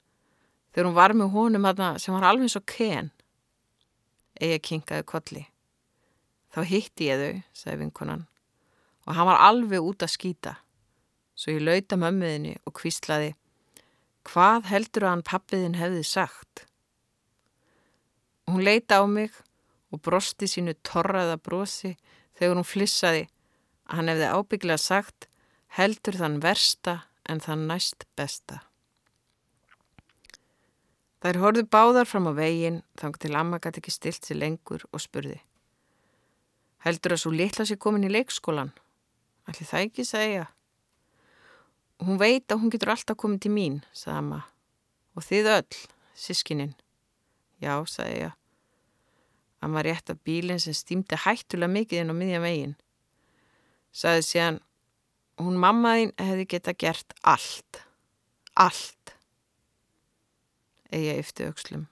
Þegar 0.74 0.88
hún 0.88 0.96
var 0.96 1.14
með 1.14 1.32
honum 1.34 1.68
aðna 1.68 1.94
sem 2.02 2.14
var 2.14 2.26
alveg 2.28 2.52
svo 2.52 2.62
ken. 2.66 3.10
Eija 4.40 4.58
kinkaði 4.58 5.06
kolli. 5.06 5.44
Þá 6.54 6.60
hitti 6.70 7.08
ég 7.08 7.22
þau, 7.22 7.40
saði 7.54 7.80
vinkonan. 7.84 8.26
Og 9.06 9.16
hann 9.16 9.28
var 9.28 9.42
alveg 9.46 9.82
út 9.82 10.04
að 10.06 10.14
skýta. 10.14 10.58
Svo 11.34 11.54
ég 11.54 11.64
lauta 11.66 11.98
mömmuðinni 11.98 12.54
og 12.62 12.76
kvíslaði. 12.78 13.32
Hvað 14.24 14.70
heldur 14.70 15.06
að 15.06 15.12
hann 15.12 15.26
pappiðin 15.26 15.78
hefði 15.78 16.04
sagt? 16.06 16.64
Hún 18.48 18.62
leita 18.64 19.00
á 19.02 19.04
mig 19.08 19.34
og 19.94 20.02
brosti 20.02 20.48
sínu 20.50 20.74
torraða 20.86 21.38
brosi 21.38 21.94
þegar 22.34 22.58
hún 22.58 22.66
flissaði 22.66 23.24
að 23.86 23.98
hann 23.98 24.10
hefði 24.10 24.30
ábygglega 24.34 24.82
sagt 24.82 25.28
heldur 25.78 26.18
þann 26.18 26.40
versta 26.42 27.00
en 27.30 27.40
þann 27.42 27.66
næst 27.70 28.06
besta. 28.18 28.60
Þær 31.24 31.40
horfðu 31.40 31.64
báðar 31.72 32.08
fram 32.08 32.28
á 32.28 32.32
veginn 32.36 32.82
þang 33.00 33.14
til 33.22 33.32
amma 33.38 33.60
gæti 33.62 33.80
ekki 33.80 33.94
stilt 33.94 34.26
sér 34.26 34.42
lengur 34.42 34.84
og 34.90 35.00
spurði. 35.00 35.38
Heldur 36.84 37.14
að 37.16 37.22
svo 37.22 37.32
litla 37.32 37.64
sér 37.64 37.80
komin 37.80 38.04
í 38.04 38.12
leikskólan? 38.12 38.74
Ætli 39.48 39.64
það 39.64 39.86
ekki 39.86 40.04
segja? 40.04 40.44
Hún 42.04 42.20
veit 42.20 42.52
að 42.52 42.60
hún 42.60 42.72
getur 42.74 42.92
alltaf 42.92 43.16
komin 43.16 43.40
til 43.40 43.54
mín, 43.54 43.80
sagði 43.96 44.18
amma. 44.20 44.40
Og 45.16 45.24
þið 45.24 45.50
öll, 45.54 45.82
sískininn. 46.18 46.74
Já, 47.62 47.78
sagði 47.88 48.26
ég. 48.26 48.36
Amma 49.64 49.80
rétt 49.80 50.10
af 50.12 50.20
bílinn 50.26 50.60
sem 50.60 50.76
stýmdi 50.76 51.16
hættulega 51.24 51.72
mikið 51.72 52.02
inn 52.02 52.12
á 52.12 52.16
miðjan 52.18 52.44
veginn. 52.44 52.74
Saði 53.96 54.24
síðan, 54.26 54.58
hún 55.40 55.56
mammaðinn 55.62 56.12
hefði 56.20 56.44
geta 56.52 56.74
gert 56.76 57.14
allt. 57.22 57.80
Allt. 58.60 59.14
Eða 60.92 61.16
eftir 61.22 61.48
aukslum. 61.48 61.86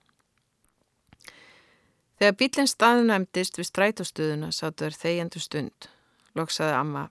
Þegar 2.20 2.36
bílinn 2.38 2.70
staðnæmdist 2.70 3.56
við 3.58 3.70
strætóstöðuna 3.70 4.52
sáttu 4.52 4.86
þær 4.86 4.98
þeigjandu 5.06 5.42
stund. 5.42 5.88
Loksaði 6.38 6.76
amma, 6.76 7.06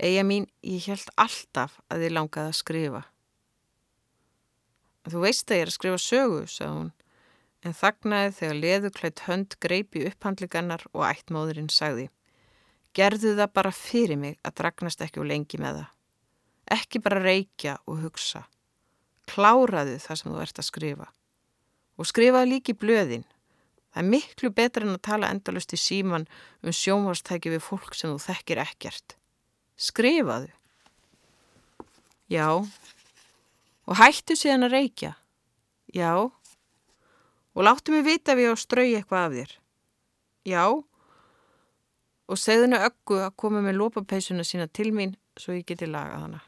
eiga 0.00 0.24
mín, 0.26 0.48
ég 0.64 0.88
held 0.88 1.12
alltaf 1.20 1.76
að 1.92 2.06
þið 2.06 2.16
langaði 2.16 2.50
að 2.50 2.58
skrifa. 2.58 3.04
Þú 5.12 5.22
veist 5.22 5.50
að 5.50 5.56
ég 5.60 5.62
er 5.66 5.70
að 5.70 5.76
skrifa 5.76 6.00
sögu, 6.00 6.42
sagði 6.48 6.74
hún 6.78 6.90
en 7.62 7.76
þagnaði 7.76 8.34
þegar 8.38 8.58
leðuklætt 8.64 9.22
hönd 9.28 9.56
greipi 9.62 10.06
upphandligannar 10.08 10.84
og 10.92 11.06
ættmóðurinn 11.06 11.70
sagði 11.72 12.08
Gerðu 12.92 13.36
það 13.38 13.52
bara 13.56 13.72
fyrir 13.72 14.18
mig 14.20 14.34
að 14.44 14.58
dragnast 14.60 15.00
ekki 15.00 15.22
og 15.22 15.28
lengi 15.30 15.56
með 15.60 15.78
það. 15.78 15.92
Ekki 16.76 17.00
bara 17.00 17.22
reykja 17.24 17.78
og 17.88 18.02
hugsa. 18.02 18.42
Kláraðu 19.32 19.96
það 20.02 20.18
sem 20.20 20.32
þú 20.32 20.42
ert 20.42 20.60
að 20.60 20.66
skrifa. 20.68 21.06
Og 21.96 22.08
skrifaðu 22.08 22.50
líki 22.50 22.74
blöðin. 22.76 23.24
Það 23.92 24.02
er 24.02 24.10
miklu 24.12 24.50
betur 24.52 24.84
en 24.84 24.96
að 24.96 25.04
tala 25.08 25.30
endalust 25.32 25.72
í 25.72 25.80
síman 25.80 26.28
um 26.60 26.76
sjónvárstæki 26.76 27.54
við 27.54 27.64
fólk 27.64 27.96
sem 27.96 28.12
þú 28.12 28.20
þekkir 28.26 28.60
ekkert. 28.66 29.16
Skrifaðu. 29.80 30.52
Já. 32.28 32.60
Og 33.88 34.00
hættu 34.00 34.36
síðan 34.36 34.68
að 34.68 34.76
reykja. 34.76 35.14
Já 35.96 36.28
og 37.54 37.66
láttu 37.66 37.92
mig 37.92 38.04
vita 38.06 38.36
ég 38.38 38.52
á 38.52 38.56
strau 38.56 38.84
eitthvað 38.84 39.26
af 39.26 39.32
þér. 39.36 39.52
Já, 40.48 40.64
og 42.28 42.38
segðinu 42.38 42.80
öggu 42.80 43.20
að 43.22 43.36
koma 43.36 43.60
með 43.64 43.78
lópapeisuna 43.80 44.46
sína 44.46 44.68
til 44.68 44.90
mín 44.94 45.16
svo 45.36 45.56
ég 45.56 45.66
geti 45.68 45.86
lagað 45.86 46.26
hana. 46.26 46.40